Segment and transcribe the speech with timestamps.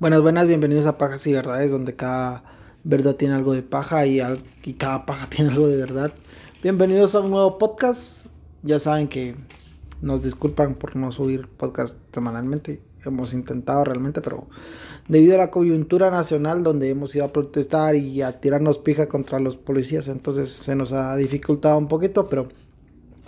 [0.00, 2.44] Buenas, buenas, bienvenidos a Pajas y Verdades, donde cada
[2.84, 6.12] verdad tiene algo de paja y, al- y cada paja tiene algo de verdad.
[6.62, 8.26] Bienvenidos a un nuevo podcast.
[8.62, 9.34] Ya saben que
[10.00, 12.80] nos disculpan por no subir podcast semanalmente.
[13.04, 14.48] Hemos intentado realmente, pero
[15.08, 19.38] debido a la coyuntura nacional donde hemos ido a protestar y a tirarnos pija contra
[19.40, 22.48] los policías, entonces se nos ha dificultado un poquito, pero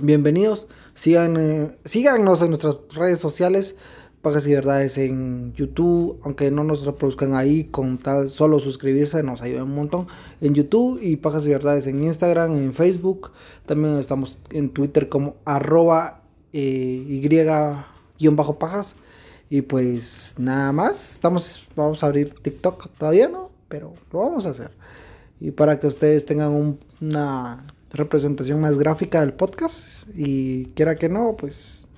[0.00, 0.66] bienvenidos.
[0.94, 3.76] Sigan, eh, síganos en nuestras redes sociales.
[4.22, 9.40] Pagas y Verdades en YouTube, aunque no nos reproduzcan ahí, con tal solo suscribirse nos
[9.40, 10.06] ayuda un montón.
[10.42, 13.32] En YouTube y Pajas y Verdades en Instagram, en Facebook.
[13.64, 16.22] También estamos en Twitter como arroba
[16.52, 17.04] eh,
[18.18, 18.96] y-pajas.
[19.48, 24.50] Y pues nada más, estamos, vamos a abrir TikTok todavía no, pero lo vamos a
[24.50, 24.70] hacer.
[25.40, 31.08] Y para que ustedes tengan un- una representación más gráfica del podcast y quiera que
[31.08, 31.88] no, pues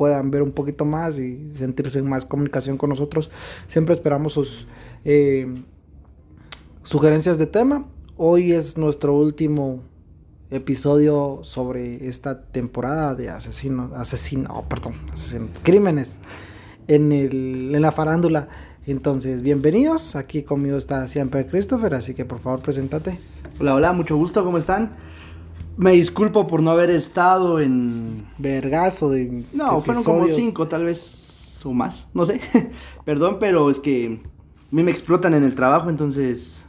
[0.00, 3.30] puedan ver un poquito más y sentirse en más comunicación con nosotros.
[3.68, 4.66] Siempre esperamos sus
[5.04, 5.62] eh,
[6.82, 7.84] sugerencias de tema.
[8.16, 9.82] Hoy es nuestro último
[10.50, 14.94] episodio sobre esta temporada de asesino, asesino, oh, perdón,
[15.62, 16.20] crímenes
[16.88, 18.48] en, el, en la farándula.
[18.86, 20.16] Entonces, bienvenidos.
[20.16, 23.20] Aquí conmigo está siempre Christopher, así que por favor, preséntate.
[23.60, 24.92] Hola, hola, mucho gusto, ¿cómo están?
[25.76, 28.26] Me disculpo por no haber estado en...
[28.38, 29.44] Vergazo de.
[29.52, 32.40] No, fueron como cinco, tal vez, o más, no sé.
[33.04, 36.64] Perdón, pero es que a mí me explotan en el trabajo, entonces...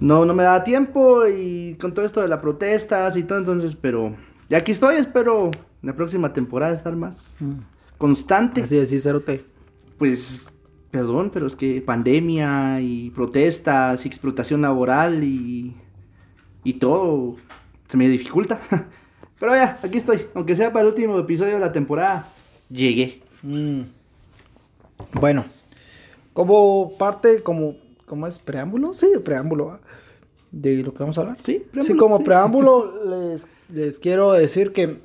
[0.00, 3.76] No, no me da tiempo y con todo esto de las protestas y todo, entonces,
[3.80, 4.16] pero...
[4.50, 5.50] Ya aquí estoy, espero
[5.82, 7.54] la próxima temporada estar más Mm.
[7.98, 8.62] constante.
[8.64, 9.44] Así decís, Cerote.
[9.98, 10.48] Pues,
[10.90, 15.76] perdón, pero es que pandemia y protestas y explotación laboral y,
[16.64, 17.36] y todo
[17.88, 18.60] se me dificulta.
[19.38, 20.26] Pero ya, aquí estoy.
[20.34, 22.28] Aunque sea para el último episodio de la temporada,
[22.70, 23.22] llegué.
[23.42, 23.82] Mm.
[25.14, 25.46] Bueno,
[26.32, 28.38] como parte, como, ¿cómo es?
[28.38, 28.94] ¿Preámbulo?
[28.94, 29.80] Sí, preámbulo
[30.52, 31.38] de lo que vamos a hablar.
[31.40, 32.24] Sí, Sí, preámbulo, como sí.
[32.24, 34.98] preámbulo les, les quiero decir que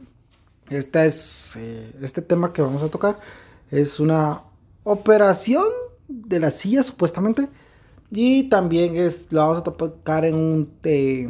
[0.70, 3.20] esta es, eh, este tema que vamos a tocar
[3.72, 4.44] es una
[4.84, 5.66] operación
[6.08, 7.50] de la CIA supuestamente
[8.12, 10.72] y también es, lo vamos a tocar en un...
[10.84, 11.30] eh,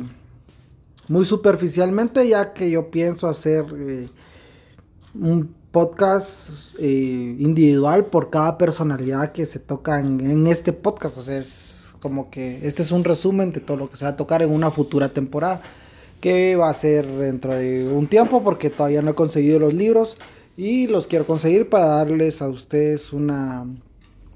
[1.08, 3.66] muy superficialmente ya que yo pienso hacer...
[3.78, 4.10] eh,
[5.20, 11.18] un podcast eh, individual por cada personalidad que se toca en, en este podcast.
[11.18, 14.12] O sea, es como que este es un resumen de todo lo que se va
[14.12, 15.62] a tocar en una futura temporada.
[16.20, 20.18] Que va a ser dentro de un tiempo porque todavía no he conseguido los libros.
[20.56, 23.68] Y los quiero conseguir para darles a ustedes una,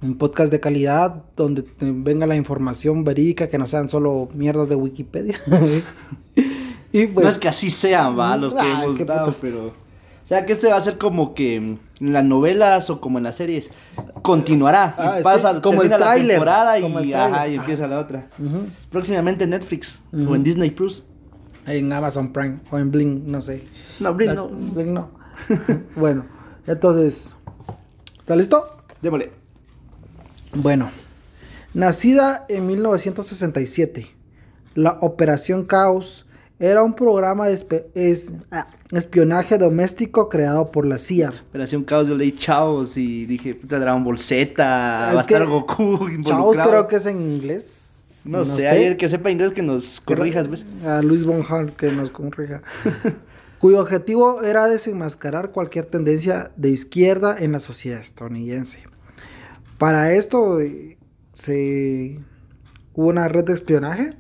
[0.04, 4.76] un podcast de calidad donde venga la información verídica, que no sean solo mierdas de
[4.76, 5.40] Wikipedia.
[6.92, 9.40] y pues, no es que así sean, va, los que Ah, hemos dado, putas.
[9.42, 9.68] pero...
[9.68, 13.26] O sea, que este va a ser como que en las novelas o como en
[13.26, 13.70] las series.
[14.22, 14.96] Continuará.
[14.98, 17.52] Ah, y sí, pasa, como el termina la tráiler, temporada y, como el ajá, tráiler.
[17.54, 18.30] y empieza la otra.
[18.90, 21.04] Próximamente en Netflix o en Disney Plus.
[21.66, 23.68] En Amazon Prime o en Bling, no sé.
[24.00, 24.48] No, Blink La- no.
[24.48, 25.10] Blink no.
[25.98, 26.26] bueno,
[26.66, 27.36] entonces,
[28.20, 28.78] ¿está listo?
[29.02, 29.32] Démosle.
[30.54, 30.90] Bueno,
[31.74, 34.08] nacida en 1967,
[34.76, 36.26] la Operación Caos
[36.62, 41.34] era un programa de espe- es- ah, espionaje doméstico creado por la CIA.
[41.50, 46.08] Operación Caos, yo leí Chaos y dije, puta, Dragon Ball Z, va a estar Goku
[46.24, 48.06] Chaos creo que es en inglés.
[48.24, 50.64] No, sé, hay el que sepa inglés que nos corrijas, ¿ves?
[50.86, 52.62] A Luis Von Hall que nos corrija.
[53.58, 58.80] cuyo objetivo era desenmascarar cualquier tendencia de izquierda en la sociedad estadounidense.
[59.80, 60.98] Para esto eh,
[61.34, 62.20] se
[62.94, 64.18] hubo una red de espionaje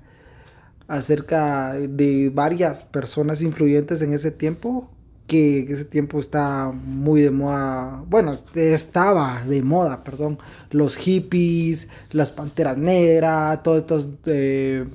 [0.92, 4.90] acerca de varias personas influyentes en ese tiempo
[5.26, 10.40] que ese tiempo está muy de moda, bueno, estaba de moda, perdón,
[10.72, 14.86] los hippies, las panteras negras, todas estas eh,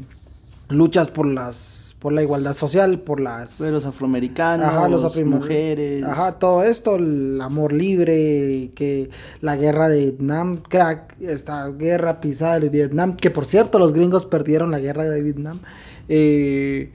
[0.68, 6.04] luchas por las por la igualdad social, por las Pues los afroamericanos, Ajá, los mujeres.
[6.04, 12.60] Ajá, todo esto, el amor libre, que la guerra de Vietnam, crack, esta guerra pisada
[12.60, 15.60] de Vietnam, que por cierto los gringos perdieron la guerra de Vietnam,
[16.08, 16.92] eh,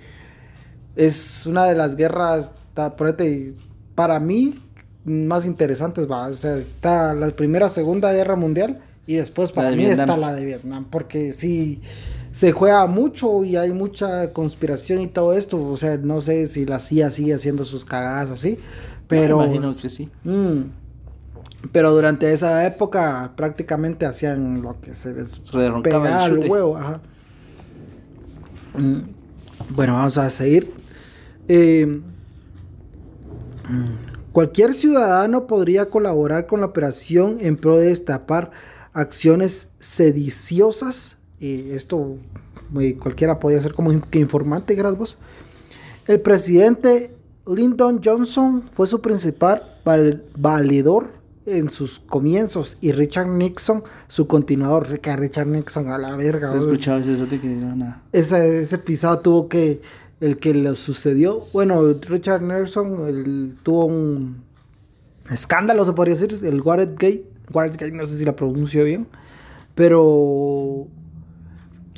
[0.96, 2.54] es una de las guerras,
[2.98, 3.56] ponete,
[3.96, 4.60] para mí,
[5.04, 9.78] más interesantes, va, o sea, está la primera, segunda guerra mundial y después para de
[9.78, 10.10] mí Vietnam.
[10.10, 11.82] está la de Vietnam, porque sí
[12.32, 15.62] se juega mucho y hay mucha conspiración y todo esto.
[15.62, 18.58] O sea, no sé si la CIA sigue haciendo sus cagadas así,
[19.08, 19.40] pero.
[19.40, 20.10] Me imagino que sí.
[20.24, 20.62] Mm.
[21.72, 26.78] pero durante esa época prácticamente hacían lo que se les roncaba el pegaba al huevo.
[26.78, 27.02] Ajá.
[28.76, 29.00] Mm.
[29.70, 30.72] Bueno, vamos a seguir.
[31.48, 32.02] Eh,
[34.32, 38.52] Cualquier ciudadano podría colaborar con la operación en pro de destapar
[38.94, 41.18] acciones sediciosas.
[41.42, 42.18] Esto
[42.80, 45.18] eh, cualquiera podía ser como informante, gracias.
[46.08, 47.14] El presidente
[47.46, 49.82] Lyndon Johnson fue su principal
[50.38, 51.10] valedor
[51.46, 54.88] en sus comienzos y Richard Nixon su continuador.
[54.90, 56.54] Richard Nixon a la verga.
[58.12, 59.82] Ese, ese pisado tuvo que,
[60.20, 64.44] el que lo sucedió, bueno, Richard Nixon tuvo un
[65.30, 69.08] escándalo, se podría decir, el Watergate, Watergate, no sé si la pronuncio bien,
[69.76, 70.88] pero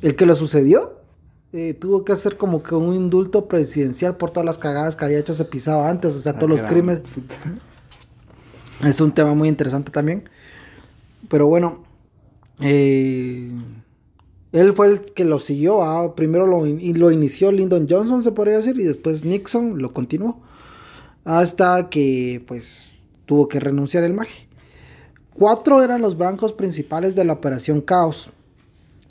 [0.02, 1.00] el que lo sucedió
[1.52, 5.20] eh, tuvo que hacer como que un indulto presidencial por todas las cagadas que había
[5.20, 7.02] hecho ese pisado antes, o sea, ah, todos los crímenes.
[8.86, 10.30] Es un tema muy interesante también.
[11.30, 11.84] Pero bueno,
[12.60, 13.50] eh,
[14.52, 15.84] él fue el que lo siguió.
[15.84, 20.42] Ah, primero lo, lo inició Lyndon Johnson, se podría decir, y después Nixon lo continuó.
[21.26, 22.86] Hasta que, pues,
[23.26, 24.48] tuvo que renunciar el MAGE.
[25.34, 28.30] Cuatro eran los blancos principales de la Operación Caos.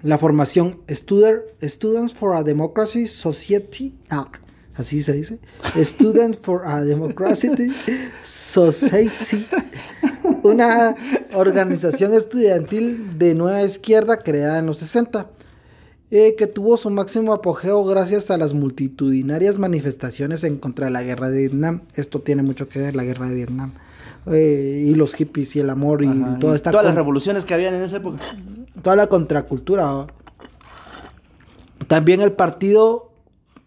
[0.03, 4.29] La formación Students for a Democracy Society, ah,
[4.75, 5.39] así se dice,
[5.77, 7.51] Student for a Democracy
[8.23, 9.47] Society,
[10.43, 10.95] una
[11.35, 15.29] organización estudiantil de nueva izquierda creada en los 60,
[16.11, 21.03] eh, que tuvo su máximo apogeo gracias a las multitudinarias manifestaciones en contra de la
[21.03, 21.83] guerra de Vietnam.
[21.95, 23.73] Esto tiene mucho que ver, la guerra de Vietnam.
[24.27, 26.09] Eh, y los hippies y el amor y
[26.39, 26.71] toda esta...
[26.71, 28.19] Todas las revoluciones que habían en esa época.
[28.83, 30.07] Toda la contracultura.
[31.89, 33.12] También el partido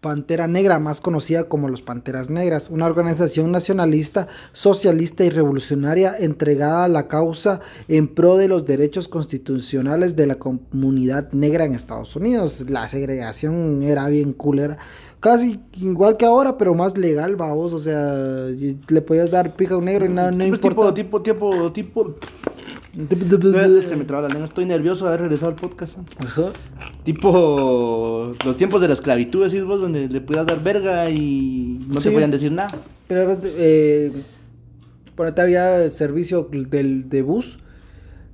[0.06, 6.84] Pantera Negra, más conocida como los Panteras Negras, una organización nacionalista, socialista y revolucionaria entregada
[6.84, 7.58] a la causa
[7.88, 12.66] en pro de los derechos constitucionales de la comunidad negra en Estados Unidos.
[12.68, 14.76] La segregación era bien cooler,
[15.18, 19.78] casi igual que ahora, pero más legal, vamos, o sea, le podías dar pica a
[19.78, 20.94] un negro y nada, no, importa.
[20.94, 22.14] Tipo, tipo, tipo, tipo
[22.96, 25.98] se me traba la lengua, estoy nervioso de haber regresado al podcast.
[26.24, 26.52] Ajá.
[27.06, 32.00] Tipo los tiempos de la esclavitud, decís vos, donde le podías dar verga y no
[32.00, 32.68] te podían decir nada.
[33.06, 34.10] Pero eh,
[35.14, 37.60] por ahí había servicio del, de bus.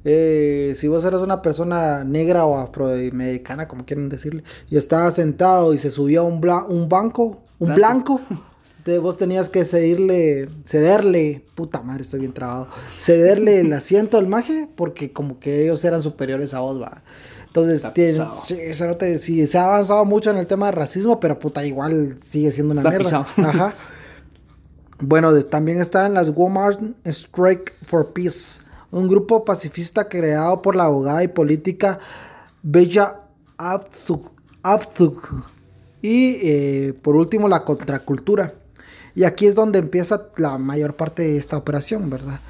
[0.04, 5.74] Eh, si vos eras una persona negra o afroamericana, como quieren decirle, y estabas sentado
[5.74, 8.22] y se subía un, un banco, un blanco
[9.00, 12.68] vos tenías que cederle, cederle, puta madre, estoy bien trabado,
[12.98, 17.02] cederle el asiento al maje porque como que ellos eran superiores a vos, va.
[17.54, 17.86] Entonces,
[18.46, 21.38] sí, eso no te, sí, se ha avanzado mucho en el tema de racismo, pero
[21.38, 23.26] puta, igual sigue siendo una mierda.
[23.36, 23.74] Ajá.
[24.98, 28.60] Bueno, también están las Walmart Strike for Peace,
[28.90, 31.98] un grupo pacifista creado por la abogada y política
[32.62, 33.18] Bella
[33.58, 34.30] Abzug.
[36.00, 38.54] Y eh, por último, la contracultura.
[39.14, 42.40] Y aquí es donde empieza la mayor parte de esta operación, ¿verdad?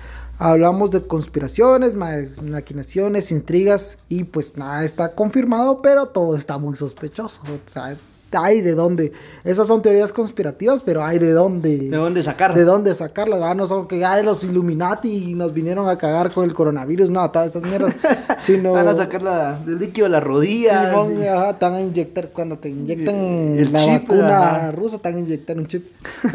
[0.45, 7.43] Hablamos de conspiraciones, maquinaciones, intrigas y pues nada está confirmado, pero todo está muy sospechoso.
[7.43, 7.97] O sea,
[8.33, 9.13] hay de dónde.
[9.45, 11.77] Esas son teorías conspirativas, pero hay de dónde.
[11.77, 12.59] De dónde sacarlas.
[12.59, 13.57] De dónde sacarlas.
[13.57, 17.09] No son que hay los Illuminati nos vinieron a cagar con el coronavirus.
[17.09, 17.95] No, todas estas mierdas.
[18.39, 18.73] sino...
[18.73, 20.93] Van a sacar la, el líquido de la rodilla.
[21.07, 21.25] Sí.
[21.25, 22.31] Ajá, te van a inyectar.
[22.31, 25.87] Cuando te inyectan el la vacuna rusa, te van a inyectar un chip.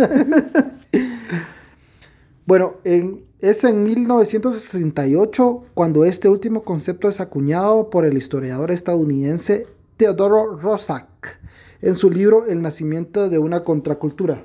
[2.45, 9.67] bueno, en, es en 1968 cuando este último concepto es acuñado por el historiador estadounidense
[9.95, 11.39] Teodoro Roszak
[11.81, 14.43] en su libro El nacimiento de una contracultura.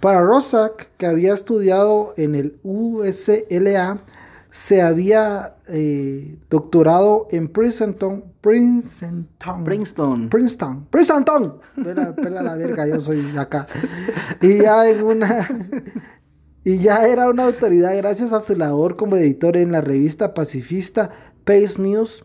[0.00, 4.02] Para Rosak, que había estudiado en el USLA,
[4.50, 9.28] se había eh, doctorado en Princeton, Princeton,
[9.64, 11.60] Princeton, Princeton, Princeton,
[12.16, 13.68] pela, la verga, yo soy acá,
[14.40, 15.48] y ya en una,
[16.64, 21.10] y ya era una autoridad gracias a su labor como editor en la revista pacifista
[21.44, 22.24] Pace News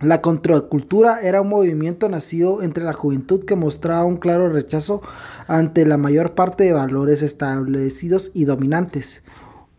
[0.00, 5.02] la contracultura era un movimiento nacido entre la juventud que mostraba un claro rechazo
[5.46, 9.22] ante la mayor parte de valores establecidos y dominantes,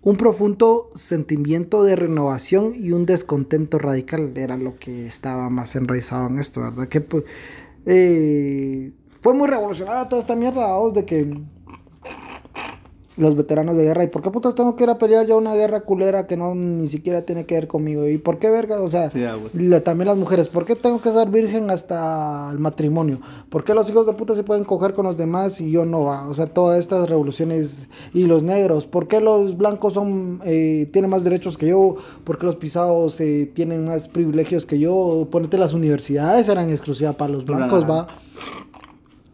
[0.02, 6.28] un profundo sentimiento de renovación y un descontento radical era lo que estaba más enraizado
[6.28, 6.88] en esto, ¿verdad?
[6.88, 7.24] Que pues,
[7.86, 11.40] eh, fue muy revolucionaria toda esta mierda, de que
[13.18, 14.04] los veteranos de guerra.
[14.04, 16.54] ¿Y por qué putas tengo que ir a pelear ya una guerra culera que no
[16.56, 18.08] ni siquiera tiene que ver conmigo?
[18.08, 18.82] ¿Y por qué verga?
[18.82, 19.10] O sea,
[19.84, 23.20] también las mujeres, ¿por qué tengo que ser virgen hasta el matrimonio?
[23.50, 26.04] ¿Por qué los hijos de puta se pueden coger con los demás y yo no?
[26.04, 26.28] Va?
[26.28, 31.12] O sea, todas estas revoluciones y los negros, ¿por qué los blancos son eh, tienen
[31.12, 31.96] más derechos que yo?
[32.24, 35.28] ¿Por qué los pisados eh, tienen más privilegios que yo?
[35.32, 38.08] Ponete las universidades eran exclusivas para los blancos, va.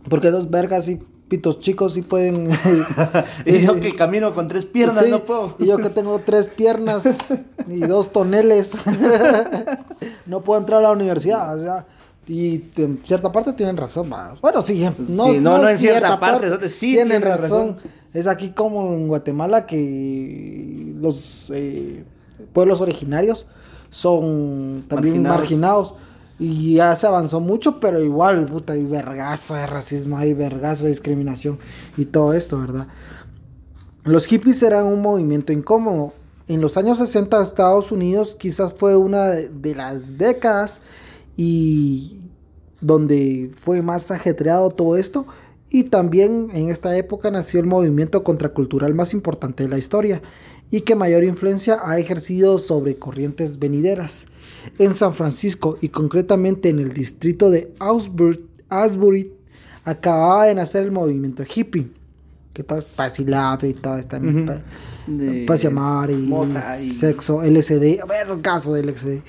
[0.10, 1.00] Porque esos vergas sí
[1.32, 2.46] pitos chicos sí pueden...
[3.46, 5.56] y yo que camino con tres piernas, Sí, no puedo.
[5.60, 7.32] Y yo que tengo tres piernas
[7.70, 8.74] y dos toneles,
[10.26, 11.58] no puedo entrar a la universidad.
[11.58, 11.86] O sea,
[12.28, 14.12] y en cierta parte tienen razón.
[14.12, 14.36] va.
[14.42, 17.50] Bueno, sí, no, Sí, no, no en cierta parte, donde sí tienen, tienen razón.
[17.50, 17.78] razón.
[18.14, 22.04] Es aquí como en Guatemala que los eh,
[22.52, 23.48] pueblos originarios
[23.90, 25.94] son también Marginados.
[25.94, 26.11] marginados.
[26.42, 30.90] Y ya se avanzó mucho, pero igual, puta, hay vergazo de racismo, hay vergazo de
[30.90, 31.60] discriminación
[31.98, 32.88] y todo esto, ¿verdad?
[34.06, 36.14] Los hippies eran un movimiento incómodo.
[36.48, 40.82] En los años 60 de Estados Unidos quizás fue una de, de las décadas
[41.38, 42.18] y
[42.82, 45.28] donde fue más ajetreado todo esto.
[45.74, 50.22] Y también en esta época nació el movimiento contracultural más importante de la historia
[50.70, 54.26] y que mayor influencia ha ejercido sobre corrientes venideras.
[54.80, 59.32] En San Francisco y concretamente en el distrito de Asbury, Asbury
[59.86, 61.88] acababa de nacer el movimiento hippie,
[62.54, 64.46] que todo es paz y toda esta Ujú.
[64.46, 64.64] pa-
[65.08, 66.16] De paz y amar y
[66.82, 69.22] y- sexo, LSD, a ver, caso del LSD.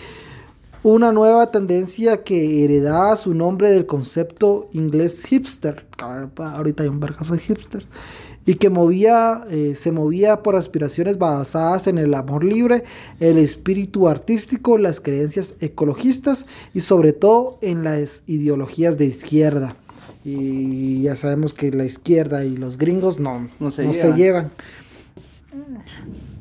[0.84, 5.84] Una nueva tendencia que heredaba su nombre del concepto inglés hipster,
[6.36, 7.86] ahorita hay un de hipsters,
[8.44, 12.82] y que movía, eh, se movía por aspiraciones basadas en el amor libre,
[13.20, 19.76] el espíritu artístico, las creencias ecologistas y sobre todo en las ideologías de izquierda.
[20.24, 24.10] Y ya sabemos que la izquierda y los gringos no, No se no llevan.
[24.10, 24.50] se llevan.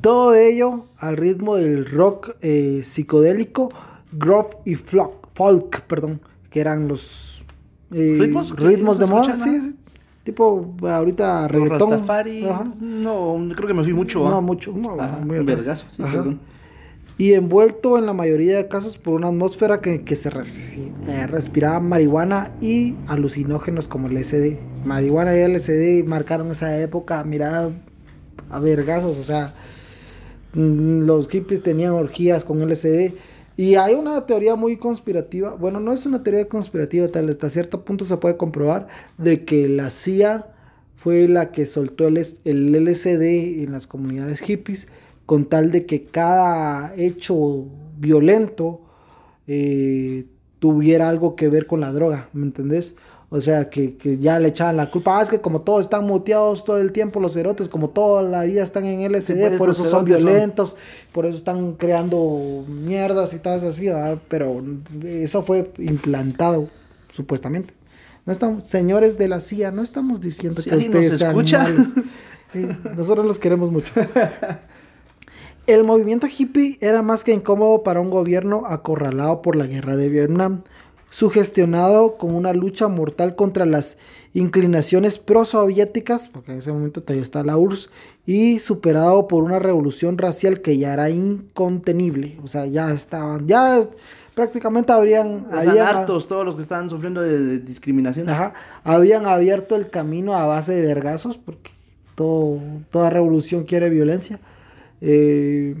[0.00, 3.68] Todo ello al ritmo del rock eh, psicodélico,
[4.12, 7.44] groove y folk, folk, perdón, que eran los
[7.90, 9.76] eh, ¿Ritmos ritmos de moda, sí,
[10.24, 11.90] tipo ahorita reggaetón.
[11.90, 12.46] Rastafari,
[12.80, 14.20] no, creo que me fui mucho.
[14.20, 14.40] No, ¿ah?
[14.40, 16.40] mucho, no, Ajá, muy vergazo, sí, perdón.
[17.18, 21.78] Y envuelto en la mayoría de casos por una atmósfera que, que se eh, respiraba
[21.78, 24.56] marihuana y alucinógenos como el LSD.
[24.84, 27.70] Marihuana y LSD marcaron esa época, mira,
[28.50, 29.54] a vergazos, o sea,
[30.54, 33.12] mm, los hippies tenían orgías con LSD.
[33.56, 37.84] Y hay una teoría muy conspirativa, bueno, no es una teoría conspirativa, tal, hasta cierto
[37.84, 40.46] punto se puede comprobar de que la CIA
[40.96, 44.88] fue la que soltó el, LSD en las comunidades hippies
[45.26, 47.66] con tal de que cada hecho
[47.98, 48.80] violento
[49.46, 50.26] eh,
[50.58, 52.94] tuviera algo que ver con la droga, ¿me entendés?
[53.34, 55.18] O sea, que, que ya le echaban la culpa.
[55.18, 58.42] Ah, es que como todos están muteados todo el tiempo los cerotes, como toda la
[58.42, 60.76] vida están en LSD, Sí, pues, por eso son violentos,
[61.12, 64.18] por eso están creando mierdas y tal así, ¿verdad?
[64.28, 64.62] Pero
[65.02, 66.68] eso fue implantado,
[67.10, 67.72] supuestamente.
[68.26, 71.86] No estamos, señores de la CIA, no estamos diciendo que ustedes sean malos.
[72.52, 73.90] Sí, nosotros los queremos mucho.
[75.66, 80.10] El movimiento hippie era más que incómodo para un gobierno acorralado por la guerra de
[80.10, 80.64] Vietnam,
[81.12, 83.98] sugestionado con una lucha mortal contra las
[84.32, 87.90] inclinaciones pro-soviéticas, porque en ese momento todavía está la URSS,
[88.24, 92.38] y superado por una revolución racial que ya era incontenible.
[92.42, 93.90] O sea, ya estaban, ya es-
[94.34, 95.46] prácticamente habrían...
[95.52, 98.30] Habían- hartos todos los que están sufriendo de, de discriminación.
[98.30, 101.70] Ajá, habían abierto el camino a base de vergazos, porque
[102.14, 102.58] todo,
[102.90, 104.40] toda revolución quiere violencia.
[105.02, 105.76] Eh,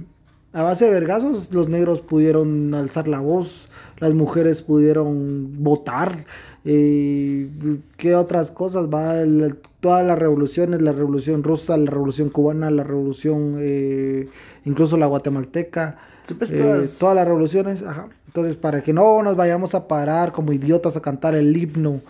[0.52, 3.68] a base de vergazos, los negros pudieron alzar la voz,
[3.98, 6.24] las mujeres pudieron votar.
[6.64, 7.48] eh,
[7.96, 8.86] ¿Qué otras cosas?
[8.86, 14.28] Va La- todas las revoluciones, la revolución rusa, la revolución cubana, la revolución, eh,
[14.64, 15.98] incluso la guatemalteca.
[16.28, 18.08] Sí, pues, eh, todas- todas las revoluciones, ajá.
[18.28, 22.00] Entonces, para que no nos vayamos a parar como idiotas a cantar el himno,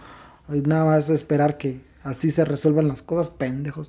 [0.48, 3.88] nada más esperar que así se resuelvan las cosas, pendejos.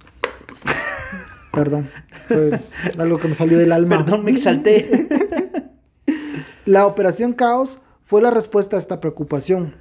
[1.54, 1.88] Perdón,
[2.28, 2.60] fue
[2.98, 4.00] algo que me salió del alma.
[4.00, 5.08] Perdón, me exalté.
[6.66, 9.76] La Operación Caos fue la respuesta a esta preocupación.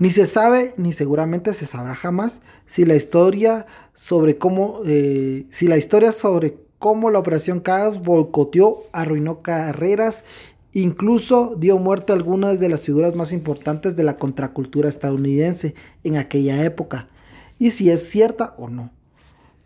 [0.00, 5.68] Ni se sabe, ni seguramente se sabrá jamás, si la historia sobre cómo, eh, si
[5.68, 10.24] la historia sobre cómo la Operación Caos boicoteó, arruinó carreras,
[10.72, 16.16] incluso dio muerte a algunas de las figuras más importantes de la contracultura estadounidense en
[16.16, 17.06] aquella época,
[17.60, 18.90] y si es cierta o no.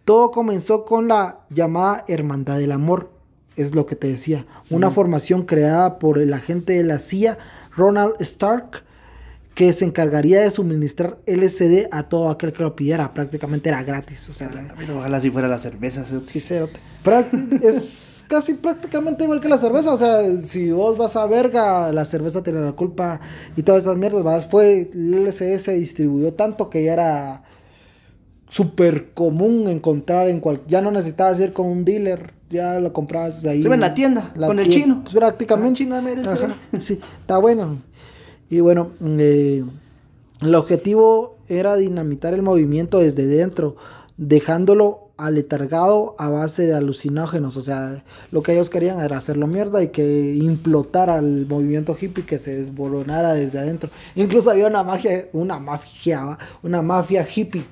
[0.06, 3.10] Todo comenzó con la llamada Hermandad del Amor,
[3.56, 7.36] es lo que te decía, una formación creada por el agente de la CIA,
[7.76, 8.84] Ronald Stark,
[9.56, 14.28] que se encargaría de suministrar LSD a todo aquel que lo pidiera, prácticamente era gratis,
[14.28, 16.04] o sea, Pero ojalá si fuera la cerveza.
[16.04, 16.20] ¿sí?
[17.04, 21.90] Práct- es casi prácticamente igual que la cerveza, o sea, si vos vas a verga,
[21.92, 23.18] la cerveza tiene la culpa
[23.56, 27.42] y todas esas mierdas, vas, fue, el LSD se distribuyó tanto que ya era
[28.48, 33.44] súper común encontrar en cual ya no necesitabas ir con un dealer, ya lo comprabas
[33.44, 33.62] ahí.
[33.62, 35.00] Se ve en la tienda, con el chino.
[35.02, 35.82] pues, prácticamente.
[35.82, 36.80] Ah, chino, mire, Ajá, sí.
[36.80, 37.78] sí, está bueno.
[38.48, 39.64] Y bueno, eh,
[40.40, 43.76] El objetivo era dinamitar el movimiento desde dentro,
[44.16, 47.56] dejándolo aletargado a base de alucinógenos.
[47.56, 52.24] O sea, lo que ellos querían era hacerlo mierda y que implotara el movimiento hippie,
[52.26, 53.90] que se desboronara desde adentro.
[54.14, 57.64] Incluso había una magia, una mafia, una mafia hippie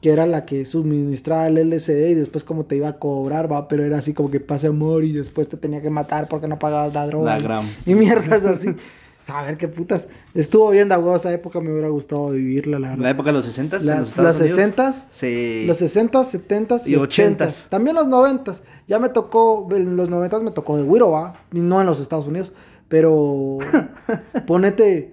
[0.00, 3.68] que era la que suministraba el LCD y después como te iba a cobrar, va,
[3.68, 6.58] pero era así como que pase amor y después te tenía que matar porque no
[6.58, 7.36] pagabas la droga.
[7.36, 7.66] La gram.
[7.86, 8.68] Y mierdas así.
[9.26, 10.08] A ver qué putas.
[10.34, 13.02] Estuvo bien de esa época, me hubiera gustado vivirla, la verdad.
[13.04, 15.64] La época de los 60 Las, las 60 Sí.
[15.66, 17.66] los 60 70 y Y 80 ochentas.
[17.68, 18.54] También los 90
[18.88, 21.34] Ya me tocó, en los 90 me tocó de Wiro, va.
[21.52, 22.52] Y no en los Estados Unidos.
[22.88, 23.58] Pero
[24.46, 25.12] ponete,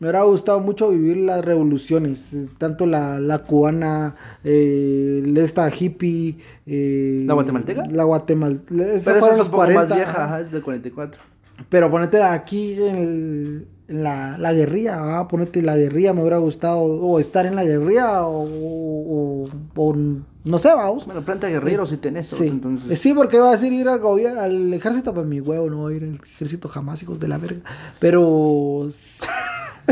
[0.00, 2.34] me hubiera gustado mucho vivir las revoluciones.
[2.34, 6.36] eh, Tanto la, la cubana, eh, esta hippie.
[6.66, 7.84] eh, ¿La guatemalteca?
[7.90, 8.74] La guatemalteca.
[8.74, 9.80] Pero esa fueron es los un poco 40.
[9.86, 10.24] más vieja, ajá.
[10.24, 11.20] ajá, es del 44.
[11.68, 15.28] Pero ponete aquí en, el- en la, la guerrilla, ¿va?
[15.28, 19.96] ponete la guerrilla, me hubiera gustado, o estar en la guerrilla, o, o, o
[20.44, 21.04] no sé, vamos.
[21.04, 22.46] Bueno, planta guerrero si tenés, Sí.
[22.46, 22.98] entonces.
[22.98, 25.94] sí, porque iba a decir ir al gobierno, al ejército, pues mi huevo, no voy
[25.94, 27.60] a ir al ejército jamás, hijos de la verga.
[27.98, 28.88] Pero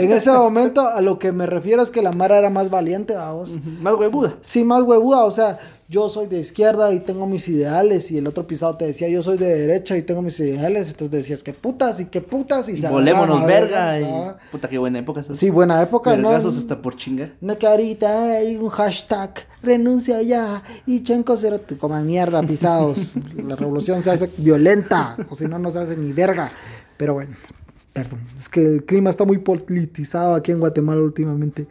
[0.04, 3.14] en ese momento a lo que me refiero es que la Mara era más valiente,
[3.14, 3.56] vamos.
[3.80, 4.36] Más huevuda.
[4.40, 5.58] Sí, más huevuda, o sea,
[5.90, 9.22] yo soy de izquierda y tengo mis ideales, y el otro pisado te decía, yo
[9.22, 12.72] soy de derecha y tengo mis ideales, entonces decías, que putas y que putas, y,
[12.72, 13.98] Y volémonos verga.
[13.98, 14.06] Y...
[14.52, 15.22] Puta, qué buena época.
[15.22, 15.34] esa.
[15.34, 16.30] Sí, buena época, ¿no?
[16.30, 17.32] Hasta por chingar.
[17.40, 19.30] No que ahorita hay un hashtag,
[19.62, 23.14] renuncia ya, y Chenco cero, te coman mierda, pisados.
[23.36, 26.52] La revolución se hace violenta, o si no, no se hace ni verga.
[26.98, 27.34] Pero bueno,
[28.02, 31.66] perdón, es que el clima está muy politizado aquí en Guatemala últimamente.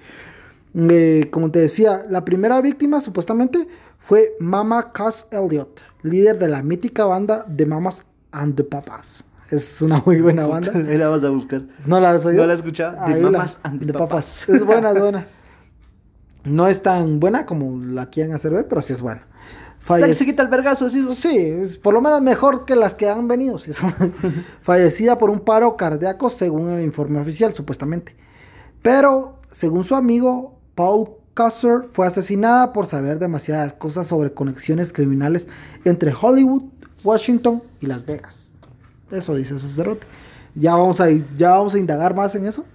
[0.75, 3.67] Eh, como te decía, la primera víctima supuestamente
[3.99, 9.23] fue Mama Cass Elliot, líder de la mítica banda de Mamas and the Papas.
[9.49, 10.71] Es una muy buena banda.
[10.75, 11.63] Ahí la vas a buscar.
[11.85, 12.41] ¿No la has oído?
[12.41, 13.07] No la he escuchado.
[13.07, 14.43] De la- Mamas and the papas.
[14.45, 14.49] Papas.
[14.49, 15.25] Es buena, es buena.
[16.43, 19.26] No es tan buena como la quieren hacer ver, pero sí es buena.
[19.87, 21.05] Dale, Fallec- se quita el vergazo, sí.
[21.15, 23.57] Sí, es por lo menos mejor que las que han venido.
[23.57, 23.71] sí,
[24.61, 28.15] Fallecida por un paro cardíaco, según el informe oficial, supuestamente.
[28.81, 35.47] Pero, según su amigo, Paul Cusser fue asesinada por saber demasiadas cosas sobre conexiones criminales
[35.85, 36.63] entre Hollywood,
[37.03, 38.51] Washington y Las Vegas.
[39.11, 40.07] Eso dice ese sacerdote.
[40.55, 41.07] Ya vamos a,
[41.37, 42.65] ya vamos a indagar más en eso.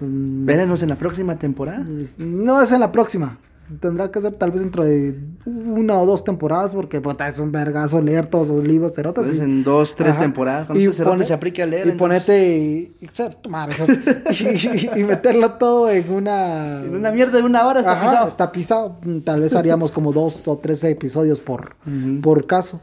[0.00, 1.84] Mm, Vérenos en la próxima temporada.
[2.18, 3.38] no es en la próxima.
[3.80, 7.52] Tendrá que ser tal vez dentro de una o dos temporadas porque puta, es un
[7.52, 9.26] vergazo leer todos los libros cerotas.
[9.28, 10.20] Y- en dos, tres Ajá.
[10.22, 10.66] temporadas.
[10.66, 11.86] Cuando este cerote se a leer.
[11.88, 13.06] Y ponete y, y,
[14.30, 16.82] y- y- y meterlo todo en una...
[16.82, 18.28] En una mierda de una hora está Ajá, pisado.
[18.28, 18.96] está pisado.
[19.24, 21.76] Tal vez haríamos como dos o tres episodios por,
[22.22, 22.80] por caso.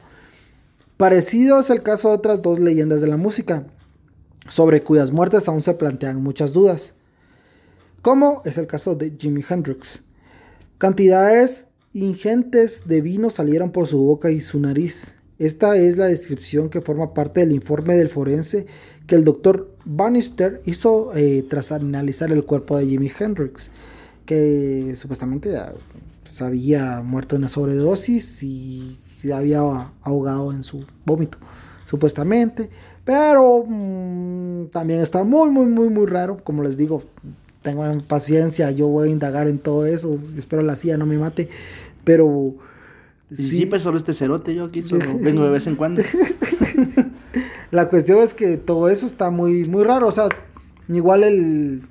[0.98, 3.64] Parecido es el caso de otras dos leyendas de la música,
[4.48, 6.94] sobre cuyas muertes aún se plantean muchas dudas.
[8.02, 10.04] Como es el caso de Jimi Hendrix.
[10.78, 15.16] Cantidades ingentes de vino salieron por su boca y su nariz.
[15.40, 18.66] Esta es la descripción que forma parte del informe del forense
[19.08, 23.72] que el doctor Bannister hizo eh, tras analizar el cuerpo de Jimi Hendrix,
[24.26, 25.74] que supuestamente ah,
[26.24, 29.00] pues, había muerto en una sobredosis y
[29.34, 29.60] había
[30.02, 31.38] ahogado en su vómito,
[31.86, 32.70] supuestamente.
[33.04, 36.44] Pero mm, también está muy, muy, muy, muy raro.
[36.44, 37.04] Como les digo,
[37.66, 40.20] tengan paciencia, yo voy a indagar en todo eso.
[40.38, 41.50] Espero la CIA no me mate.
[42.04, 42.56] Pero
[43.32, 46.04] Y sí, pues solo este cerote, yo aquí solo vengo de vez en cuando.
[47.72, 50.08] la cuestión es que todo eso está muy, muy raro.
[50.08, 50.30] O sea,
[50.88, 51.82] igual el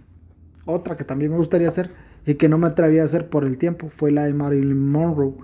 [0.64, 1.90] otra que también me gustaría hacer
[2.24, 5.34] y que no me atreví a hacer por el tiempo fue la de Marilyn Monroe.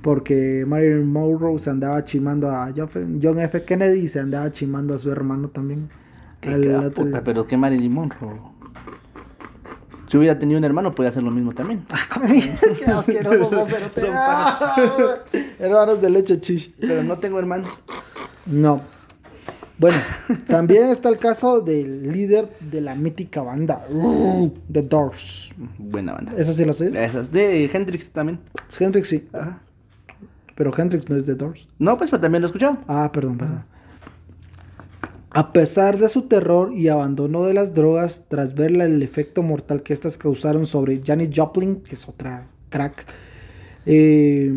[0.00, 3.64] Porque Marilyn Monroe se andaba chimando a John F.
[3.64, 5.88] Kennedy y se andaba chimando a su hermano también.
[6.40, 8.55] Qué Al puta, pero qué Marilyn Monroe.
[10.08, 11.84] Si hubiera tenido un hermano, podía hacer lo mismo también.
[11.90, 11.98] Ah,
[12.84, 14.00] qué asqueroso sos, cerote.
[14.00, 14.76] Son Ah,
[15.58, 16.72] Hermanos de leche chish.
[16.80, 17.68] Pero no tengo hermanos.
[18.46, 18.80] No.
[19.78, 19.98] Bueno,
[20.48, 23.84] también está el caso del líder de la mítica banda,
[24.72, 25.52] The Doors.
[25.76, 26.32] Buena banda.
[26.36, 26.96] ¿Esa sí la soy?
[26.96, 27.30] Esas.
[27.30, 28.38] De Hendrix también.
[28.78, 29.60] Hendrix sí, Ajá.
[30.54, 31.68] pero Hendrix no es The Doors.
[31.78, 32.78] No, pues pero también lo he escuchado.
[32.88, 33.64] Ah, perdón, perdón.
[35.36, 39.82] A pesar de su terror y abandono de las drogas, tras ver el efecto mortal
[39.82, 43.04] que estas causaron sobre Janis Joplin, que es otra crack,
[43.84, 44.50] eh,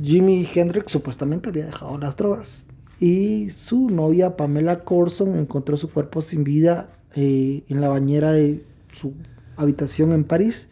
[0.00, 2.68] Jimi Hendrix supuestamente había dejado las drogas.
[3.00, 8.62] Y su novia Pamela Corson encontró su cuerpo sin vida eh, en la bañera de
[8.92, 9.14] su
[9.56, 10.68] habitación en París.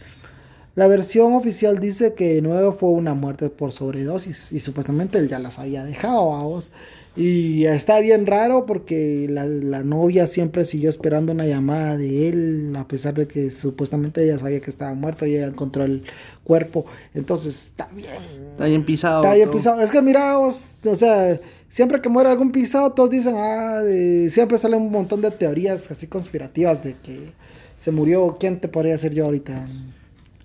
[0.77, 5.29] La versión oficial dice que de nuevo fue una muerte por sobredosis y supuestamente él
[5.29, 6.71] ya las había dejado a vos.
[7.15, 12.75] Y está bien raro porque la, la, novia siempre siguió esperando una llamada de él,
[12.75, 16.05] a pesar de que supuestamente ella sabía que estaba muerto y ella encontró el
[16.43, 16.87] cuerpo.
[17.13, 18.09] Entonces está bien.
[18.53, 19.23] Está bien pisado.
[19.23, 19.83] Está bien pisado.
[19.83, 24.57] Es que mira, o sea, siempre que muere algún pisado, todos dicen, ah, de, siempre
[24.57, 27.29] salen un montón de teorías así conspirativas de que
[27.77, 28.39] se murió.
[28.41, 29.69] ¿Quién te podría ser yo ahorita?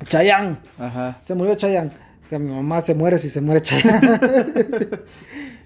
[0.10, 0.60] Chayán.
[0.78, 1.20] Ajá.
[1.22, 1.94] Se murió Chayán.
[2.30, 4.02] Que mi mamá se muere si se muere Chayán.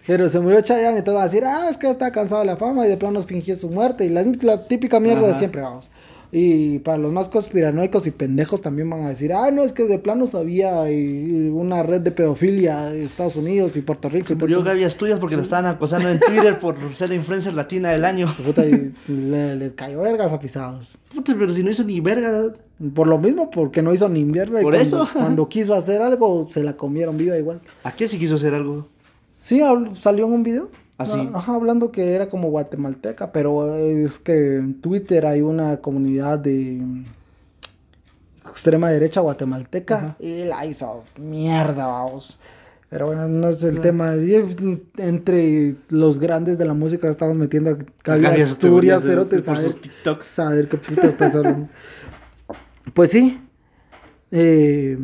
[0.08, 2.48] Pero se murió Chayanne y te va a decir, ah, es que está cansado de
[2.48, 4.06] la fama y de plano fingió su muerte.
[4.06, 5.92] Y la, típica mierda de siempre, vamos.
[6.34, 9.84] Y para los más conspiranoicos y pendejos también van a decir, ah, no, es que
[9.84, 10.84] de plano sabía
[11.52, 14.28] una red de pedofilia de Estados Unidos y Puerto Rico.
[14.28, 17.92] Se murió Gaby Asturias porque lo estaban acosando en Twitter por ser la influencer latina
[17.92, 18.34] del año.
[18.46, 20.92] Puta, y le, cayó vergas a pisados.
[21.14, 22.54] Puta, pero si no hizo ni verga.
[22.96, 24.62] Por lo mismo, porque no hizo ni verga.
[24.62, 25.08] Por eso.
[25.12, 27.60] Cuando quiso hacer algo, se la comieron viva igual.
[27.84, 28.88] ¿A qué si quiso hacer algo?
[29.42, 29.60] Sí,
[29.96, 30.70] salió en un video.
[31.00, 31.14] Así.
[31.34, 36.38] ¿Ah, Ajá, hablando que era como guatemalteca, pero es que en Twitter hay una comunidad
[36.38, 36.80] de
[38.48, 42.40] extrema derecha guatemalteca y la hizo mierda, vamos.
[42.92, 44.14] Pero bueno, no es el tema.
[44.98, 47.72] Entre los grandes de la música estamos metiendo
[48.06, 49.72] a Asturias, Cerote, saber,
[50.22, 51.68] saber qué puta estás hablando.
[52.94, 53.42] pues sí.
[54.30, 55.00] Eh,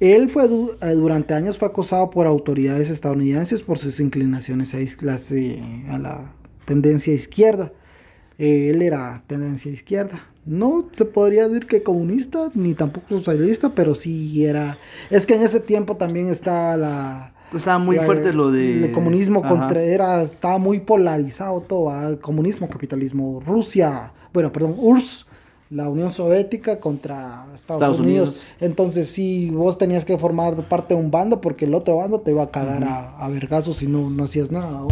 [0.00, 6.32] él fue eh, durante años fue acosado por autoridades estadounidenses por sus inclinaciones a, la
[6.66, 7.72] tendencia izquierda.
[8.38, 10.26] Eh, él era tendencia izquierda.
[10.44, 14.78] No se podría decir que comunista ni tampoco socialista, pero sí era.
[15.10, 17.32] Es que en ese tiempo también está la.
[17.54, 18.84] Estaba muy fuerte lo de.
[18.84, 19.82] El comunismo contra.
[19.82, 22.20] Era, estaba muy polarizado todo.
[22.20, 23.42] Comunismo, capitalismo.
[23.44, 24.12] Rusia.
[24.32, 25.26] Bueno, perdón, URSS
[25.70, 28.36] la Unión Soviética contra Estados, Unidos.
[28.60, 32.30] Entonces sí, vos tenías que formar parte de un bando porque el otro bando te
[32.30, 34.82] iba a cagar a, a, vergazos si no, no hacías nada.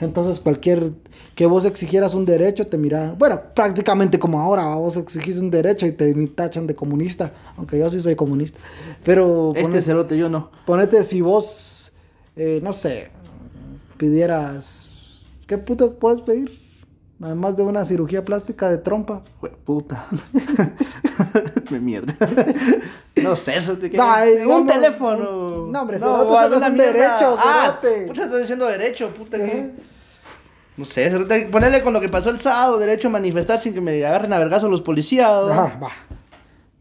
[0.00, 0.92] Entonces cualquier
[1.34, 5.86] que vos exigieras un derecho te mira, bueno, prácticamente como ahora, vos exigís un derecho
[5.86, 8.58] y te tachan de comunista, aunque yo sí soy comunista.
[9.04, 9.52] Pero...
[9.56, 10.50] Este cerote yo no.
[10.64, 11.92] Ponete si vos,
[12.36, 13.10] eh, no sé,
[13.96, 14.86] pidieras...
[15.46, 16.59] ¿Qué putas puedes pedir?
[17.22, 19.22] Además de una cirugía plástica de trompa.
[19.40, 20.06] Jue puta.
[21.70, 22.14] Me mierda.
[23.16, 24.06] no sé, eso te no,
[24.56, 25.66] Un teléfono.
[25.70, 29.70] No, hombre, no, no son derechos, ah, puta, estás diciendo derecho, puta, ¿qué?
[30.78, 31.10] No sé,
[31.50, 34.38] ponerle con lo que pasó el sábado, derecho a manifestar sin que me agarren a
[34.38, 35.28] vergazo los policías.
[35.28, 35.90] Ajá, va.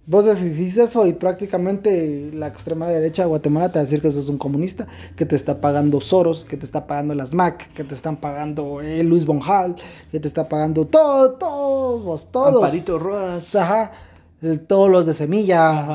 [0.10, 4.12] Vos decís eso y prácticamente la extrema derecha de Guatemala te va a decir que
[4.12, 7.84] sos un comunista, que te está pagando Soros, que te está pagando las MAC, que
[7.84, 9.76] te están pagando eh, Luis Bonjal,
[10.12, 12.56] que te está pagando todo, todos, todos.
[12.56, 13.54] Amparito Rodas.
[13.54, 13.92] Ajá.
[14.68, 15.86] Todos los de semilla,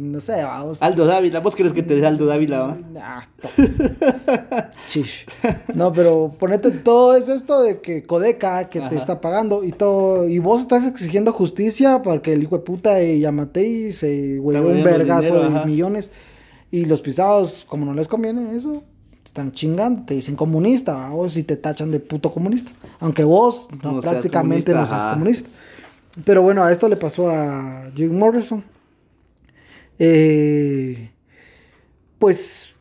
[0.00, 0.80] no sé, vamos.
[0.80, 2.78] Aldo Dávila, ¿vos crees que te dé Aldo Dávila?
[2.92, 3.24] Nah,
[4.86, 5.26] Chish.
[5.74, 10.26] No, pero ponete todo es esto de que Codeca que te está pagando y todo,
[10.26, 14.82] y vos estás exigiendo justicia porque el hijo de puta de Yamatei se huevó un
[14.82, 16.10] vergazo de millones
[16.70, 18.82] y los pisados, como no les conviene eso,
[19.22, 23.68] están chingando, te dicen comunista, o si te tachan de puto comunista, aunque vos
[24.00, 25.50] prácticamente no seas comunista.
[26.24, 28.62] Pero bueno, a esto le pasó a Jim Morrison.
[29.98, 31.10] Eh,
[32.18, 32.74] pues,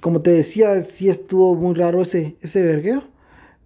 [0.00, 3.04] como te decía, sí estuvo muy raro ese, ese vergueo.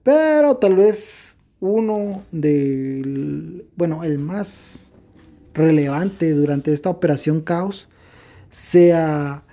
[0.03, 4.92] Pero tal vez uno del, bueno, el más
[5.55, 7.88] relevante durante esta operación Caos
[8.51, 9.44] sea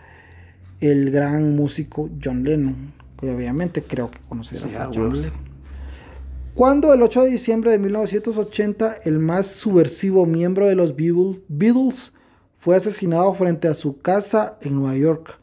[0.82, 2.94] el gran músico John Lennon.
[3.20, 5.49] Que obviamente creo que conocerás a John Lennon.
[6.60, 12.12] Cuando el 8 de diciembre de 1980 el más subversivo miembro de los Beatles
[12.58, 15.40] fue asesinado frente a su casa en Nueva York.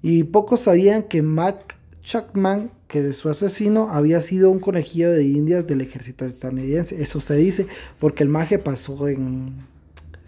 [0.00, 5.24] Y pocos sabían que Mac Chapman, que de su asesino había sido un conejillo de
[5.24, 7.02] indias del ejército estadounidense.
[7.02, 7.66] Eso se dice
[7.98, 9.56] porque el maje pasó en,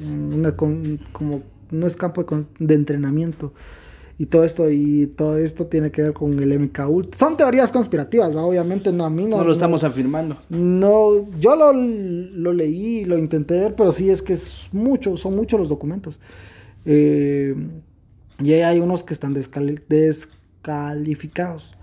[0.01, 2.27] una, como no es campo
[2.59, 3.53] de entrenamiento
[4.19, 7.19] y todo esto y todo esto tiene que ver con el MK Ultra.
[7.19, 9.37] Son teorías conspirativas, obviamente no a mí no.
[9.39, 10.39] No lo estamos afirmando.
[10.49, 15.37] No, yo lo, lo, leí, lo intenté ver, pero sí es que es mucho, son
[15.37, 16.19] muchos los documentos.
[16.87, 17.55] Eh,
[18.43, 21.75] y hay unos que están descalificados,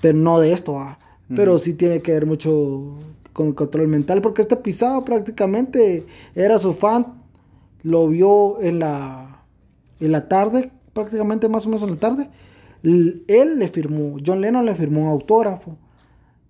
[0.00, 0.96] pero no de esto,
[1.34, 2.94] pero sí tiene que ver mucho
[3.34, 7.20] con el control mental, porque este pisado prácticamente era su fan,
[7.82, 9.42] lo vio en la,
[10.00, 12.30] en la tarde prácticamente más o menos en la tarde,
[12.82, 15.76] él le firmó, John Lennon le firmó un autógrafo.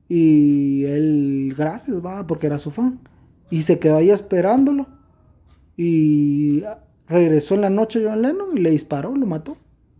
[0.08, 3.00] Y él, gracias, va, porque era su fan.
[3.50, 4.86] Y se quedó ahí esperándolo.
[5.76, 6.62] Y
[7.08, 9.56] regresó en la noche John Lennon y le disparó, lo mató.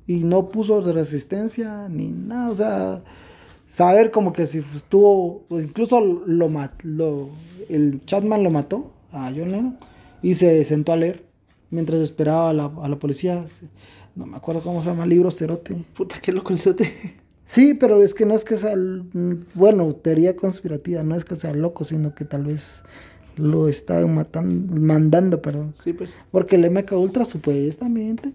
[0.07, 3.03] Y no puso resistencia ni nada, o sea,
[3.67, 7.31] saber como que si estuvo, pues, incluso lo,
[7.71, 9.79] el Chatman lo mató a John Lennon
[10.21, 11.25] y se sentó a leer
[11.71, 13.45] mientras esperaba a la, a la policía.
[14.15, 15.77] No me acuerdo cómo se llama el libro, Cerote.
[15.95, 16.93] Puta, qué loco el cerote.
[17.45, 21.37] Sí, pero es que no es que sea, mm, bueno, teoría conspirativa, no es que
[21.37, 22.85] sea loco, sino que tal vez
[23.37, 25.75] lo está matando, mandando, perdón.
[25.83, 26.15] Sí, pues.
[26.31, 28.33] Porque el MK Ultra supuestamente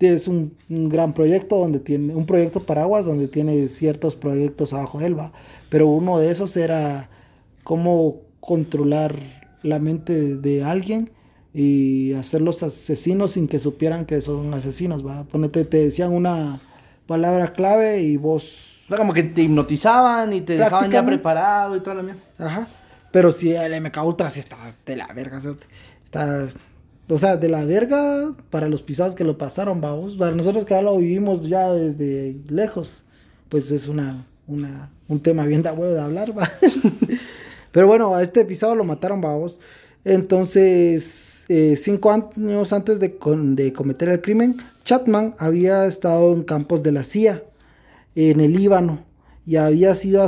[0.00, 4.98] es un, un gran proyecto donde tiene, un proyecto paraguas donde tiene ciertos proyectos abajo
[4.98, 5.32] de él, va.
[5.70, 7.10] Pero uno de esos era
[7.62, 9.18] cómo controlar
[9.62, 11.10] la mente de, de alguien
[11.54, 15.22] y hacerlos asesinos sin que supieran que son asesinos, va.
[15.22, 16.60] Ponete, te decían una
[17.06, 21.76] palabra clave y vos O sea, como que te hipnotizaban y te dejaban ya preparado
[21.76, 22.22] y toda la mierda.
[22.38, 22.68] Ajá.
[23.12, 25.40] Pero sí, el MK Ultra sí está de la verga.
[26.02, 26.48] Está.
[27.08, 30.16] O sea, de la verga para los pisados que lo pasaron, vamos.
[30.16, 33.04] Para nosotros que ya lo vivimos ya desde lejos,
[33.48, 36.50] pues es una, una, un tema bien de huevo de hablar, va.
[37.70, 39.60] Pero bueno, a este pisado lo mataron, vamos.
[40.04, 46.42] Entonces, eh, cinco años antes de, con- de cometer el crimen, Chatman había estado en
[46.42, 47.42] campos de la CIA
[48.14, 49.04] en el Líbano
[49.46, 50.26] y había sido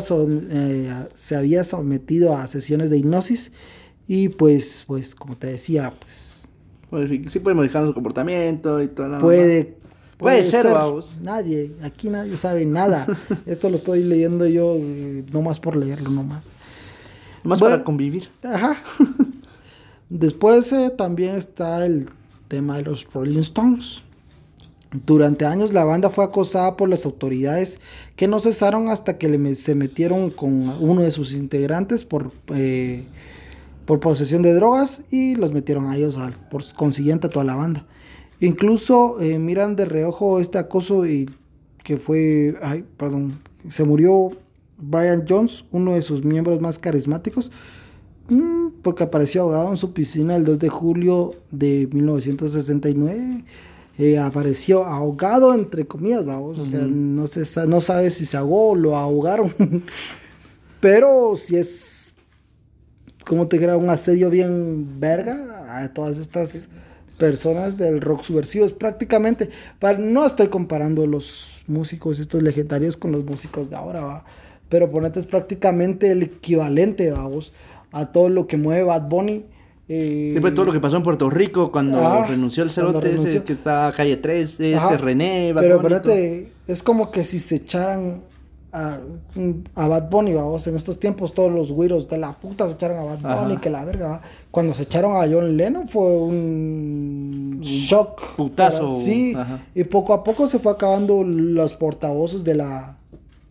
[0.51, 3.53] eh, se había sometido a sesiones de hipnosis
[4.07, 6.43] y pues pues como te decía pues
[6.91, 9.75] Pues, sí, puede modificar su comportamiento y toda la puede
[10.19, 10.67] Puede ser,
[11.23, 13.07] nadie aquí nadie sabe nada
[13.47, 16.47] esto lo estoy leyendo yo eh, nomás por leerlo nomás
[17.45, 17.75] Más Bueno.
[17.77, 18.29] para convivir.
[18.43, 18.77] Ajá.
[20.09, 22.09] Después eh, también está el
[22.49, 24.03] tema de los Rolling Stones.
[25.05, 27.81] Durante años la banda fue acosada por las autoridades
[28.14, 33.05] que no cesaron hasta que le se metieron con uno de sus integrantes por, eh,
[33.85, 36.16] por posesión de drogas y los metieron a ellos,
[36.51, 37.85] por consiguiente a toda la banda.
[38.40, 41.29] Incluso eh, miran de reojo este acoso y
[41.83, 44.31] que fue, ay, perdón, se murió
[44.79, 47.51] Brian Jones, uno de sus miembros más carismáticos,
[48.83, 53.45] porque apareció ahogado en su piscina el 2 de julio de 1969.
[53.99, 56.59] Eh, apareció ahogado, entre comillas, vamos.
[56.59, 59.53] O sea, no, se, no sabe si se ahogó o lo ahogaron.
[60.81, 62.15] Pero si es,
[63.27, 66.69] como te dijera, un asedio bien verga a todas estas
[67.17, 68.67] personas del rock subversivo.
[68.67, 74.03] Es prácticamente, para, no estoy comparando los músicos estos legendarios con los músicos de ahora,
[74.03, 74.25] va.
[74.69, 77.53] Pero ponete es prácticamente el equivalente, vamos,
[78.01, 79.45] a todo lo que mueve Bad Bunny.
[79.89, 83.53] eh, Después todo lo que pasó en Puerto Rico cuando renunció el cerote ese que
[83.53, 88.23] está calle 3, este Ajá, René, Bad Pero espérate, es como que si se echaran
[88.73, 88.99] a,
[89.77, 92.99] a Bad Bunny, vamos, en estos tiempos todos los güiros de la puta se echaron
[92.99, 93.43] a Bad Ajá.
[93.43, 94.21] Bunny, que la verga, va.
[94.51, 98.35] Cuando se echaron a John Lennon fue un shock.
[98.37, 99.61] putazo, para- Sí, ajá.
[99.75, 102.97] y poco a poco se fue acabando los portavoces de la,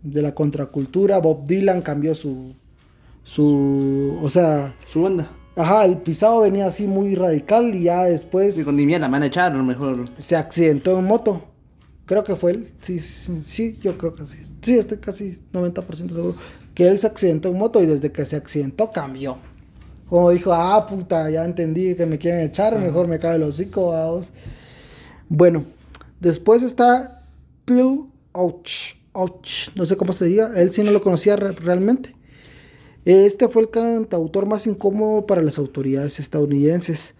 [0.03, 1.17] de la contracultura.
[1.19, 2.53] Bob Dylan cambió su,
[3.25, 5.29] su, o sea, Su banda.
[5.55, 9.23] ajá, el pisado venía así muy radical y ya después Digo, ni mierda, me van
[9.23, 10.05] a echar, mejor.
[10.17, 11.43] se accidentó en moto.
[12.05, 12.67] Creo que fue él.
[12.81, 14.37] Sí, sí, sí, yo creo que sí.
[14.61, 16.35] Sí, estoy casi 90% seguro.
[16.75, 19.37] Que él se accidentó en moto y desde que se accidentó cambió.
[20.07, 23.87] Como dijo, ah, puta, ya entendí que me quieren echar, mejor me cae el hocico,
[23.87, 24.29] vamos.
[25.29, 25.63] Bueno,
[26.19, 27.23] después está
[27.65, 28.01] Bill
[28.33, 28.93] Ouch.
[29.13, 30.51] Ouch, no sé cómo se diga.
[30.55, 32.13] Él sí no lo conocía re- realmente.
[33.05, 37.15] Este fue el cantautor más incómodo para las autoridades estadounidenses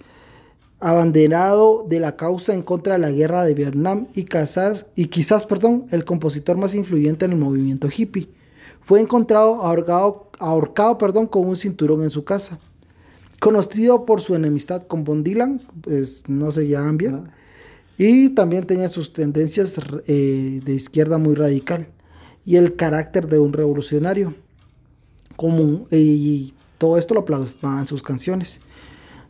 [0.80, 5.46] abanderado de la causa en contra de la guerra de Vietnam y quizás, y quizás
[5.46, 8.30] perdón, el compositor más influyente en el movimiento hippie.
[8.82, 12.60] Fue encontrado ahorcado, ahorcado perdón, con un cinturón en su casa.
[13.40, 17.16] Conocido por su enemistad con Bob Dylan, pues no se llevaban bien.
[17.16, 17.34] Ajá.
[17.98, 21.88] Y también tenía sus tendencias eh, de izquierda muy radical
[22.46, 24.36] y el carácter de un revolucionario.
[25.36, 28.62] Como, y todo esto lo plasmaba en sus canciones.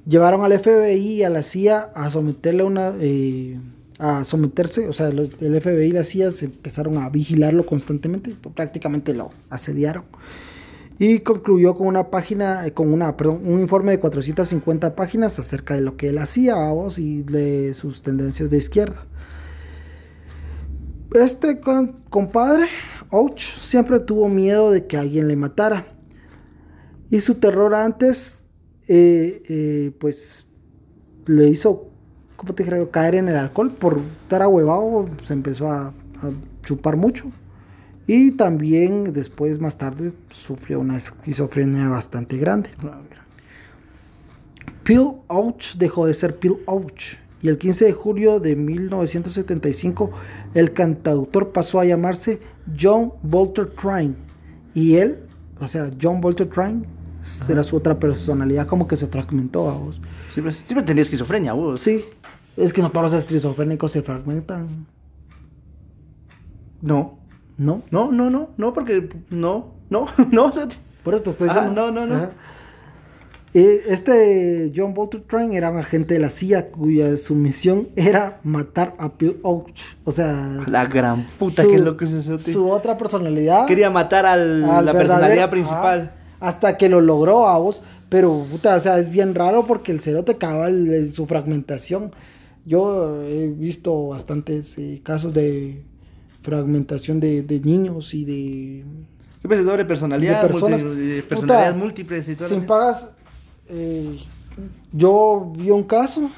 [0.06, 3.60] Llevaron al FBI y a la CIA a someterle una eh,
[3.98, 9.14] a someterse, o sea, el FBI y la CIA se empezaron a vigilarlo constantemente, prácticamente
[9.14, 10.04] lo asediaron.
[10.98, 15.82] Y concluyó con una página, con una, perdón, un informe de 450 páginas acerca de
[15.82, 19.06] lo que él hacía, vamos, y de sus tendencias de izquierda.
[21.14, 21.60] Este
[22.10, 22.68] compadre,
[23.10, 25.86] Ouch, siempre tuvo miedo de que alguien le matara.
[27.10, 28.44] Y su terror antes,
[28.88, 30.46] eh, eh, pues,
[31.26, 31.90] le hizo,
[32.36, 32.92] ¿cómo te yo?
[32.92, 33.72] Caer en el alcohol.
[33.72, 35.94] Por estar ahuevado, se empezó a, a
[36.64, 37.32] chupar mucho.
[38.08, 42.70] Y también después, más tarde, sufrió una esquizofrenia bastante grande.
[42.80, 43.26] A ver.
[44.84, 47.18] Phil Ouch dejó de ser Phil Ouch.
[47.42, 50.12] Y el 15 de julio de 1975,
[50.54, 52.40] el cantautor pasó a llamarse
[52.80, 54.16] John Walter Trine.
[54.74, 55.20] Y él,
[55.60, 56.86] o sea, John Walter Train,
[57.50, 60.00] era su otra personalidad, como que se fragmentó a vos.
[60.34, 61.82] Siempre, siempre tenía esquizofrenia, vos.
[61.82, 62.06] Sí,
[62.58, 64.86] es que no todos los esquizofrénicos se fragmentan,
[66.82, 67.18] No.
[67.58, 67.82] ¿no?
[67.90, 70.52] No, no, no, no, porque no, no, no.
[71.04, 71.92] Por eso te estoy Ah, diciendo.
[71.92, 72.16] no, no, no.
[72.16, 72.32] Ajá.
[73.58, 74.94] Eh, Este John
[75.28, 79.80] Train era un agente de la CIA cuya su misión era matar a Bill Ouch.
[80.04, 82.52] O sea, La gran puta, su- qué loco es ese cerote.
[82.52, 83.66] Su otra personalidad.
[83.66, 86.12] Quería matar al, al la personalidad principal.
[86.42, 87.82] Hasta que lo logró a vos.
[88.10, 92.12] Pero, puta, o sea, es bien raro porque el cerote cabal en su fragmentación.
[92.66, 95.82] Yo he visto bastantes eh, casos de
[96.42, 98.84] fragmentación de, de niños y de
[99.40, 100.82] Siempre es doble personalidad, de personas.
[100.84, 102.48] Puta, personalidades múltiples y todo.
[102.50, 103.10] Sin pagas.
[103.70, 104.18] Eh,
[104.92, 106.30] yo vi un caso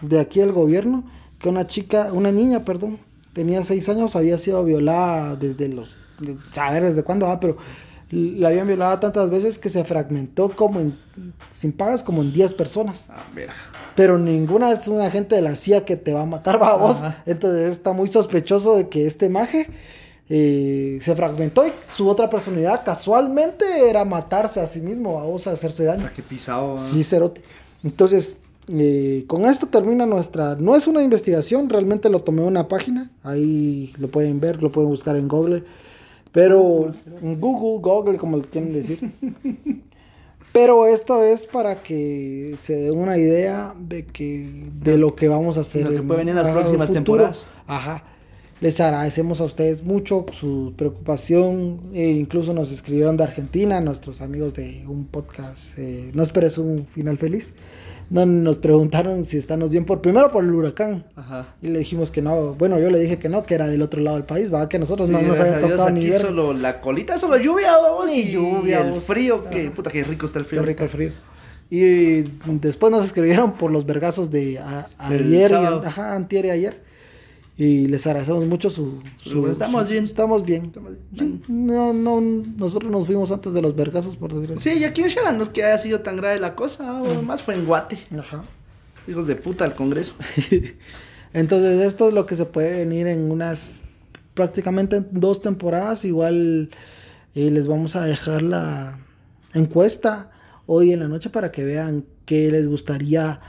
[0.00, 1.04] de aquí del gobierno
[1.38, 2.98] que una chica, una niña, perdón,
[3.32, 7.56] tenía seis años, había sido violada desde los, de- saber desde cuándo, ah, pero
[8.10, 10.98] la habían violado tantas veces que se fragmentó como en,
[11.50, 13.08] sin pagas como en 10 personas.
[13.10, 13.52] Ah, verga.
[13.94, 17.04] Pero ninguna es un agente de la CIA que te va a matar, va vos.
[17.26, 19.68] Entonces está muy sospechoso de que este maje
[20.30, 25.46] eh, se fragmentó y su otra personalidad casualmente era matarse a sí mismo, a vos,
[25.46, 26.08] a hacerse daño.
[26.14, 26.76] Qué pisado.
[26.78, 27.42] Sí, cerote.
[27.82, 28.38] Entonces,
[28.68, 30.54] eh, con esto termina nuestra...
[30.56, 33.10] No es una investigación, realmente lo tomé de una página.
[33.22, 35.64] Ahí lo pueden ver, lo pueden buscar en Google.
[36.32, 39.10] Pero en Google, Google, como le quieren decir.
[40.52, 44.48] Pero esto es para que se den una idea de que
[44.82, 46.94] de lo que vamos a hacer Lo que en- puede venir en las próximas futuro.
[46.94, 47.46] temporadas.
[47.66, 48.02] Ajá.
[48.60, 51.80] Les agradecemos a ustedes mucho su preocupación.
[51.94, 55.78] e incluso nos escribieron de Argentina, nuestros amigos de un podcast.
[55.78, 57.52] eh, no esperes un final feliz.
[58.10, 61.04] No, nos preguntaron si estamos bien por primero por el huracán.
[61.14, 61.54] Ajá.
[61.62, 62.54] Y le dijimos que no.
[62.54, 64.78] Bueno, yo le dije que no, que era del otro lado del país, va, que
[64.78, 66.20] nosotros no nos había tocado ni ver.
[66.22, 68.10] solo la colita, solo lluvia, vamos.
[68.12, 69.04] Y lluvia, el vos.
[69.04, 69.74] frío, que Ajá.
[69.76, 70.62] puta, qué rico está el frío.
[70.62, 71.12] Qué rico el frío.
[71.70, 72.22] Y
[72.60, 75.54] después nos escribieron por los vergazos de a- ayer, y,
[75.86, 76.87] ajá, antier y ayer.
[77.60, 79.00] Y les agradecemos mucho su...
[79.20, 80.04] su- Pues estamos su- bien.
[80.04, 80.64] Estamos bien.
[80.66, 81.42] Estamos bien.
[81.44, 84.72] Sí, no, no, nosotros nos fuimos antes de los vergazos, por desgracia.
[84.72, 87.20] Sí, y aquí en Sharon no es que haya sido tan grave la cosa, o
[87.22, 87.98] más fue en Guate.
[88.16, 88.44] Ajá.
[89.08, 90.14] Hijos de puta al Congreso.
[91.32, 93.82] Entonces esto es lo que se puede venir en unas
[94.34, 96.04] prácticamente en dos temporadas.
[96.04, 96.70] Igual
[97.34, 98.98] eh, les vamos a dejar la
[99.52, 100.30] encuesta
[100.66, 103.40] hoy en la noche para que vean qué les gustaría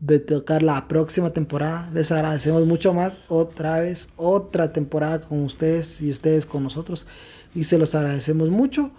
[0.00, 1.90] de tocar la próxima temporada.
[1.94, 7.06] Les agradecemos mucho más otra vez, otra temporada con ustedes y ustedes con nosotros.
[7.54, 8.90] Y se los agradecemos mucho.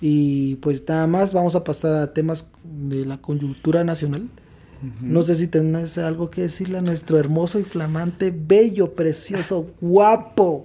[0.00, 4.28] Y pues nada más vamos a pasar a temas de la coyuntura nacional.
[5.02, 10.64] No sé si tenés algo que decirle a nuestro hermoso y flamante, bello, precioso, guapo,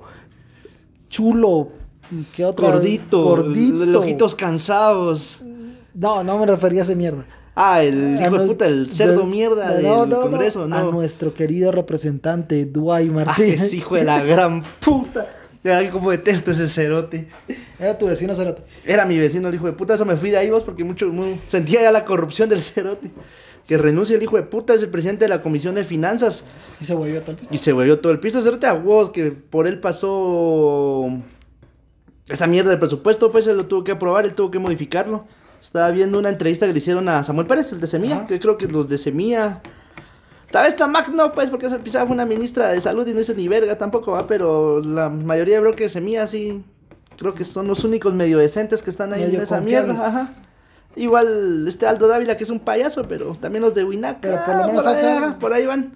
[1.09, 1.69] chulo,
[2.33, 2.67] ¿qué otro?
[2.71, 3.83] Gordito, Gordito.
[3.83, 5.41] l- ojitos cansados.
[5.93, 7.25] No, no me refería a ese mierda.
[7.55, 10.67] Ah, el hijo de puta, el cerdo de- mierda de- del no, no, no, Congreso,
[10.67, 10.75] ¿no?
[10.75, 13.61] A nuestro querido representante, Duay Ah, Martínez.
[13.63, 15.27] ese hijo de la gran puta.
[15.63, 17.27] Mira como detesto ese cerote.
[17.79, 18.61] Era tu vecino Cerote.
[18.85, 21.07] Era mi vecino el hijo de puta, eso me fui de ahí vos porque mucho,
[21.07, 23.09] mu- sentía ya la corrupción del cerote.
[23.67, 26.43] Que renuncia el hijo de puta, es el presidente de la Comisión de Finanzas.
[26.79, 27.47] Y se volvió tal vez.
[27.49, 28.43] Y se volvió todo el piso.
[28.43, 31.07] Cerote a vos, que por él pasó
[32.29, 35.25] esa mierda del presupuesto, pues él lo tuvo que aprobar, él tuvo que modificarlo.
[35.65, 38.25] Estaba viendo una entrevista que le hicieron a Samuel Pérez, el de Semilla, Ajá.
[38.27, 39.61] que creo que los de Semilla.
[40.51, 43.19] Tal vez Tamac no, pues, porque esa pisada fue una ministra de salud y no
[43.19, 46.63] hizo ni verga tampoco, va, pero la mayoría creo que Semilla sí.
[47.17, 50.35] Creo que son los únicos medio decentes que están ahí Medio en esa mierda, ajá.
[50.95, 54.19] Igual este Aldo Dávila, que es un payaso, pero también los de Winac.
[54.21, 55.39] Pero por lo menos por, hace ahí, algo.
[55.39, 55.93] por ahí van.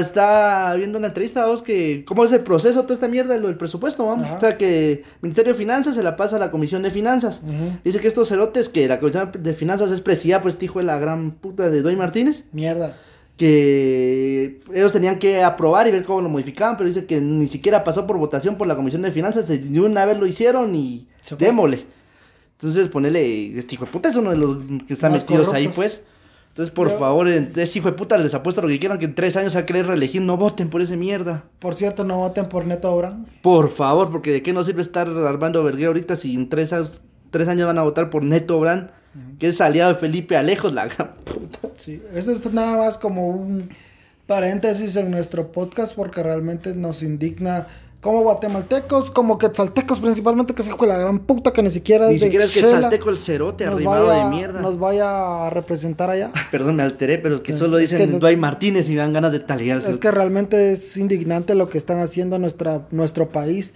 [0.00, 2.04] Está viendo una entrevista vos que.
[2.06, 4.26] ¿Cómo es el proceso, toda esta mierda, lo del presupuesto, vamos?
[4.26, 4.36] Ajá.
[4.36, 7.40] O sea, que el Ministerio de Finanzas se la pasa a la Comisión de Finanzas.
[7.84, 10.86] Dice que estos cerotes, que la Comisión de Finanzas es presidida por este hijo de
[10.86, 12.96] la gran puta de Doy Martínez, Mierda.
[13.36, 17.84] que ellos tenían que aprobar y ver cómo lo modificaban, pero dice que ni siquiera
[17.84, 21.06] pasó por votación por la Comisión de Finanzas, de una vez lo hicieron y
[21.38, 21.84] démosle.
[22.58, 25.68] Entonces ponele, este hijo de puta es uno de los que están Más metidos ahí,
[25.68, 26.02] pues.
[26.56, 29.14] Entonces, por favor, en- ese hijo de puta les apuesto lo que quieran, que en
[29.14, 31.44] tres años a querer reelegir, no voten por ese mierda.
[31.58, 33.26] Por cierto, no voten por Neto Obran.
[33.42, 37.02] Por favor, porque de qué nos sirve estar armando vergueo ahorita si en tres, años-
[37.30, 38.88] tres años van a votar por Neto Brand,
[39.38, 41.58] que es aliado de Felipe Alejos, la gran puta.
[41.76, 43.68] Sí, esto es nada más como un
[44.26, 47.66] paréntesis en nuestro podcast porque realmente nos indigna
[48.00, 52.14] como guatemaltecos, como quetzaltecos principalmente, que se de la gran puta que ni siquiera Ni
[52.16, 54.60] es de siquiera es que Shela, salteco el cerote nos arrimado vaya- de mierda.
[54.62, 56.30] Nos vaya a representar allá.
[56.50, 59.40] Perdón, me alteré, pero que solo Es dicen Dwight Martínez y me dan ganas de
[59.40, 59.82] talear.
[59.88, 63.74] Es que realmente es indignante lo que están haciendo nuestra, nuestro país.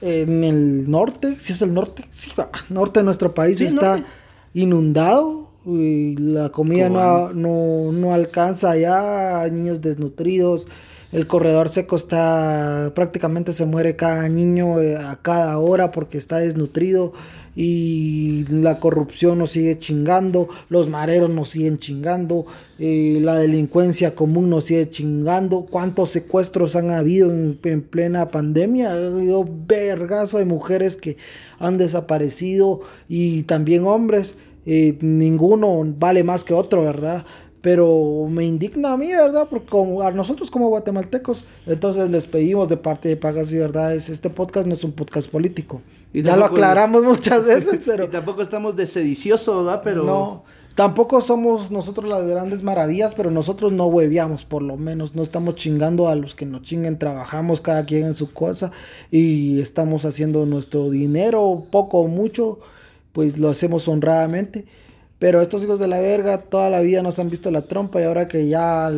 [0.00, 3.96] en el norte, si es el norte, sí, va, norte de nuestro país Sí, está
[3.96, 4.04] norte.
[4.52, 10.66] inundado y la comida no, no, no alcanza allá, niños desnutridos,
[11.14, 16.38] el corredor seco está, prácticamente se muere cada niño eh, a cada hora porque está
[16.38, 17.12] desnutrido
[17.54, 22.46] y la corrupción nos sigue chingando, los mareros nos siguen chingando,
[22.80, 28.90] eh, la delincuencia común nos sigue chingando, cuántos secuestros han habido en, en plena pandemia,
[28.90, 31.16] ha habido vergazo de mujeres que
[31.60, 34.36] han desaparecido y también hombres,
[34.66, 37.26] eh, ninguno vale más que otro, ¿verdad?
[37.64, 39.46] Pero me indigna a mí, ¿verdad?
[39.48, 44.10] Porque como a nosotros como guatemaltecos, entonces les pedimos de parte de Pagas y Verdades,
[44.10, 45.80] este podcast no es un podcast político.
[46.12, 49.80] Y ya lo aclaramos muchas veces, pero Y tampoco estamos de sedicioso, ¿verdad?
[49.82, 50.04] Pero.
[50.04, 50.44] no.
[50.74, 55.14] Tampoco somos nosotros las grandes maravillas, pero nosotros no hueveamos, por lo menos.
[55.14, 58.72] No estamos chingando a los que nos chinguen, trabajamos cada quien en su cosa
[59.10, 62.58] y estamos haciendo nuestro dinero, poco o mucho,
[63.12, 64.66] pues lo hacemos honradamente.
[65.20, 68.04] Pero estos hijos de la verga toda la vida nos han visto la trompa y
[68.04, 68.90] ahora que ya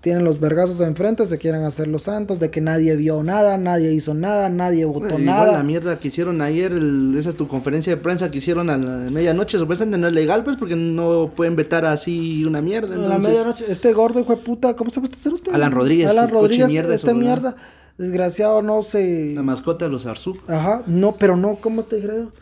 [0.00, 3.92] tienen los vergazos enfrente se quieren hacer los santos de que nadie vio nada, nadie
[3.92, 5.52] hizo nada, nadie votó Igual nada.
[5.52, 8.78] la mierda que hicieron ayer, el- esa es tu conferencia de prensa que hicieron a
[8.78, 12.94] la medianoche, supuestamente no es legal, pues, porque no pueden vetar así una mierda.
[12.94, 15.50] A la medianoche, este gordo hijo de puta, ¿cómo se llama este cerote?
[15.52, 17.20] Alan Rodríguez, Alan Rodríguez, mierda, este ¿verdad?
[17.20, 17.56] mierda,
[17.98, 19.34] desgraciado, no se...
[19.34, 20.38] La mascota de los Arzú.
[20.48, 22.32] Ajá, no, pero no, ¿cómo te creo?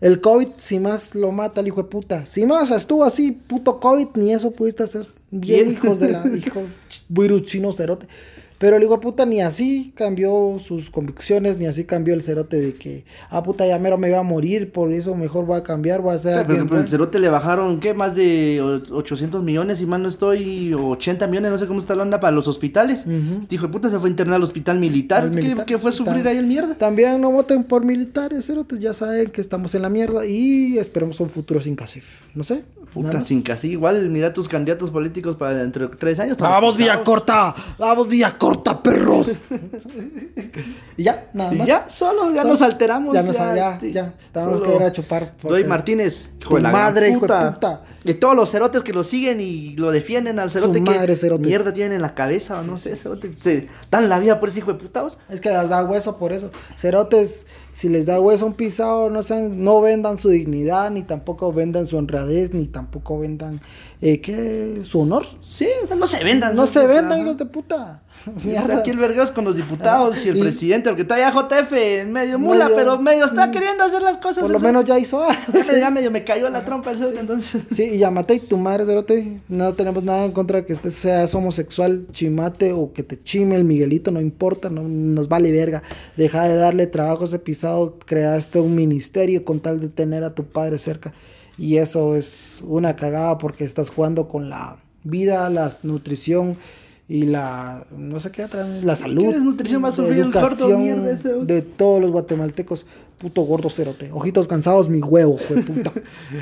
[0.00, 2.26] El COVID, si más lo mata el hijo de puta.
[2.26, 6.24] Si más estuvo así, puto COVID, ni eso pudiste hacer bien, hijos de la...
[6.36, 6.62] hijo
[7.08, 8.06] virus chino cerote.
[8.58, 12.74] Pero el hijo puta ni así cambió sus convicciones, ni así cambió el cerote de
[12.74, 16.00] que, ah, puta, ya mero me iba a morir, por eso mejor voy a cambiar,
[16.00, 16.86] voy a hacer Pero, alguien pero el bueno".
[16.90, 17.94] cerote le bajaron, ¿qué?
[17.94, 21.94] Más de o- 800 millones, y más no estoy, 80 millones, no sé cómo está
[21.94, 23.04] la onda para los hospitales.
[23.42, 25.22] Este hijo de puta se fue a internar al hospital militar.
[25.22, 25.64] Al ¿Qué, militar.
[25.64, 26.74] qué fue a sufrir ahí el mierda?
[26.74, 31.20] También no voten por militares, cerotes, ya saben que estamos en la mierda y esperemos
[31.20, 32.22] un futuro sin CACIF.
[32.34, 32.64] No sé.
[32.92, 33.68] Puta, sin casi.
[33.72, 36.38] Igual, mira tus candidatos políticos para dentro de tres años.
[36.38, 37.04] Vamos vía pisados.
[37.04, 38.47] corta, vamos vía corta,
[38.82, 39.26] perros.
[40.96, 41.66] y ya, nada Y más.
[41.66, 42.52] ya, solo, ya Solo.
[42.54, 43.14] nos alteramos.
[43.14, 44.70] Ya nos ya, ya, tenemos solo.
[44.70, 45.32] que ir a chupar.
[45.42, 47.82] Doy Martínez, hijo Tu de la madre, hijo de puta.
[48.04, 51.14] Y todos los cerotes que lo siguen y lo defienden al cerote Su que madre,
[51.16, 51.46] cerote.
[51.46, 53.32] mierda tienen en la cabeza o no sé, cerote.
[53.36, 55.06] Se dan la vida por ese hijo de puta.
[55.28, 56.50] Es que les da hueso por eso.
[56.76, 61.52] Cerotes, si les da hueso un pisado, no sean, no vendan su dignidad, ni tampoco
[61.52, 63.60] vendan su honradez, ni tampoco vendan,
[64.00, 64.80] eh, ¿qué?
[64.84, 65.26] Su honor.
[65.42, 66.54] Sí, o sea, no se vendan.
[66.56, 68.02] No se vendan, hijos de puta.
[68.44, 68.60] Mierda.
[68.66, 68.78] Mierda.
[68.80, 72.64] Aquí el vergados con los diputados y el Y- presidente, porque todavía JF, medio mula,
[72.64, 73.50] Medio- pero medio está Mm.
[73.52, 74.38] queriendo hacer las cosas.
[74.42, 75.40] Por lo menos ya hizo algo.
[75.54, 77.62] ya me- ya medio me cayó la trompa el cerote, entonces.
[77.72, 80.94] Sí, y Yamate y tu madre, Cerote, no tenemos nada en contra de que estés
[80.94, 85.82] seas homosexual, chimate o que te chime el Miguelito, no importa, no nos vale verga.
[86.16, 90.34] Deja de darle trabajo a ese pisado, creaste un ministerio con tal de tener a
[90.34, 91.12] tu padre cerca.
[91.56, 96.56] Y eso es una cagada porque estás jugando con la vida, la nutrición
[97.08, 99.32] y la, no sé qué otra, la salud.
[99.32, 102.84] desnutrición va a la sufrir el gordo educación mierda de todos los guatemaltecos.
[103.18, 104.12] Puto gordo cerote.
[104.12, 105.90] Ojitos cansados, mi huevo, fue puta.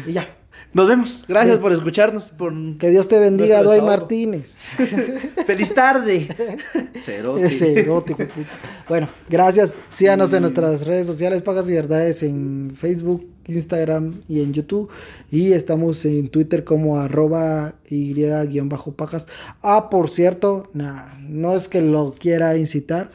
[0.06, 0.26] y ya.
[0.74, 1.24] Nos vemos.
[1.26, 1.62] Gracias Sí.
[1.62, 2.30] por escucharnos.
[2.30, 2.52] Por...
[2.78, 3.80] Que Dios te bendiga, Doy.
[3.80, 4.56] Martínez.
[5.46, 6.28] Feliz tarde.
[7.02, 7.80] Cerote.
[7.80, 8.48] Erótico, puta.
[8.88, 9.76] Bueno, gracias.
[9.88, 14.88] Síganos en nuestras redes sociales, Pagas y Verdades, en Facebook, Instagram y en YouTube.
[15.30, 19.28] Y estamos en Twitter como arroba y-pajas.
[19.62, 23.10] Ah, por cierto, nah, no es que lo quiera incitar.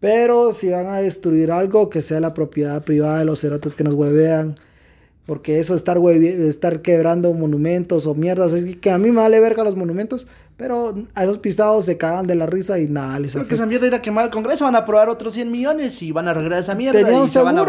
[0.00, 3.84] Pero si van a destruir algo, que sea la propiedad privada de los cerotes que
[3.84, 4.54] nos huevean.
[5.26, 9.38] Porque eso, estar, hueve- estar quebrando monumentos o mierdas, es que a mí me vale
[9.38, 13.32] verga los monumentos, pero a esos pisados se cagan de la risa y nada, les
[13.32, 13.54] Creo que afecta.
[13.56, 14.64] esa mierda irá a quemar al Congreso.
[14.64, 16.98] Van a aprobar otros 100 millones y van a arreglar esa mierda.
[16.98, 17.60] Tenía y un se van a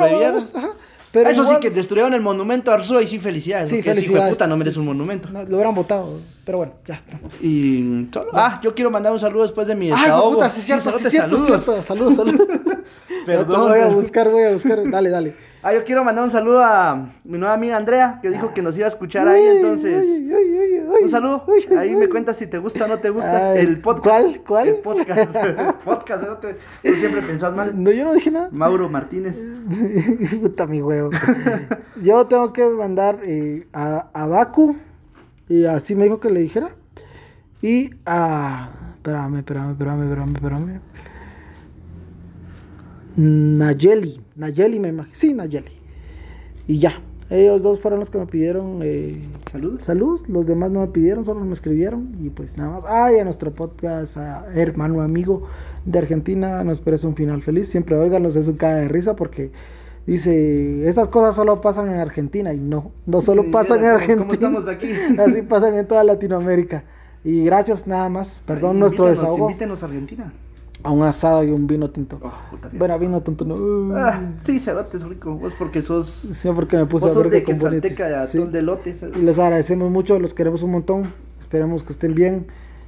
[1.12, 3.70] pero Eso igual- sí que destruyeron el monumento a Arzúa y sí, felicidades.
[3.70, 4.34] Sí, ese hijo de felicidades.
[4.34, 5.30] puta no merece Sí, un monumento.
[5.30, 7.02] no, lo hubieran votado, pero bueno, ya.
[7.42, 10.34] Y Ah, yo quiero mandar un saludo después de mi desahogo.
[10.34, 11.64] puta, sí, cierto, sí, cierto, saludos.
[11.64, 11.84] cierto.
[11.84, 12.48] Saludos, saludos.
[13.26, 13.70] Perdón.
[13.70, 14.90] voy a buscar, voy a buscar.
[14.90, 15.51] Dale, dale.
[15.64, 18.76] Ah, yo quiero mandar un saludo a mi nueva amiga Andrea, que dijo que nos
[18.76, 20.08] iba a escuchar ahí, entonces...
[21.04, 21.46] Un saludo.
[21.78, 24.04] Ahí me cuentas si te gusta o no te gusta el podcast.
[24.06, 24.42] ¿cuál?
[24.48, 24.68] ¿Cuál?
[24.70, 25.36] El podcast.
[25.46, 26.24] El podcast.
[26.28, 26.38] ¿no?
[26.38, 26.54] Te-
[26.84, 27.72] Tú siempre pensás mal.
[27.82, 28.50] No, yo no dije nada.
[28.52, 29.42] Mauro Martínez.
[30.42, 31.12] Puta mi huevo.
[32.02, 34.76] Yo tengo que mandar eh, a, a Baku.
[35.48, 36.70] Y así me dijo que le dijera.
[37.62, 38.70] Y a.
[38.96, 40.80] Espérame, espérame, espérame, espérame, espérame.
[43.18, 44.22] Nayeli.
[44.36, 45.16] Nayeli me imagino.
[45.16, 45.72] Sí, Nayeli.
[46.68, 47.02] Y ya.
[47.30, 49.80] Ellos dos fueron los que me pidieron eh, Salud.
[49.82, 50.20] salud.
[50.28, 52.14] Los demás no me pidieron, solo me escribieron.
[52.22, 52.84] Y pues nada más.
[52.88, 55.48] Ah, y a nuestro podcast, a hermano amigo
[55.86, 57.70] de Argentina, nos parece un final feliz.
[57.70, 59.52] Siempre óiganos, es un cara de risa porque
[60.06, 62.54] dice: Esas cosas solo pasan en Argentina.
[62.54, 64.20] Y no, no solo Sí, pasan en Argentina.
[64.24, 64.90] ¿cómo estamos aquí?
[65.18, 66.84] Así pasan en toda Latinoamérica.
[67.24, 68.44] Y gracias nada más.
[68.46, 69.50] Perdón Ay, nuestro desahogo.
[69.52, 70.34] Invítenos a Argentina.
[70.84, 72.18] A un asado y un vino tinto.
[72.22, 72.70] Oh, puta.
[72.74, 73.96] Bueno, vino tinto no.
[73.96, 75.36] Ah, sí, cerote es rico.
[75.36, 76.10] Vos porque sos.
[76.10, 77.44] Sí, porque me puse Vos a sos de.
[77.44, 78.40] Quetzalteca, Sí.
[78.40, 78.96] de lote.
[79.16, 81.14] Y les agradecemos mucho, los queremos un montón.
[81.40, 82.48] Esperemos que estén bien.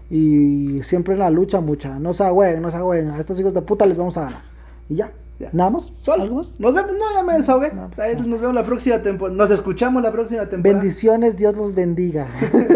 [0.09, 1.99] Y siempre en la lucha, mucha.
[1.99, 3.09] No se agüen, no se agüen.
[3.11, 4.41] A estos hijos de puta les vamos a ganar.
[4.89, 5.11] Y ya.
[5.39, 5.49] Ya.
[5.51, 5.91] Nada más.
[5.99, 6.21] Sol.
[6.21, 6.59] ¿Algo más?
[6.59, 6.91] Nos vemos.
[6.91, 7.71] No, ya me desahogué.
[7.73, 8.27] No, pues, Ahí no.
[8.27, 9.35] Nos vemos la próxima temporada.
[9.37, 10.79] Nos escuchamos la próxima temporada.
[10.79, 12.27] Bendiciones, Dios los bendiga.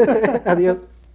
[0.45, 0.77] Adiós.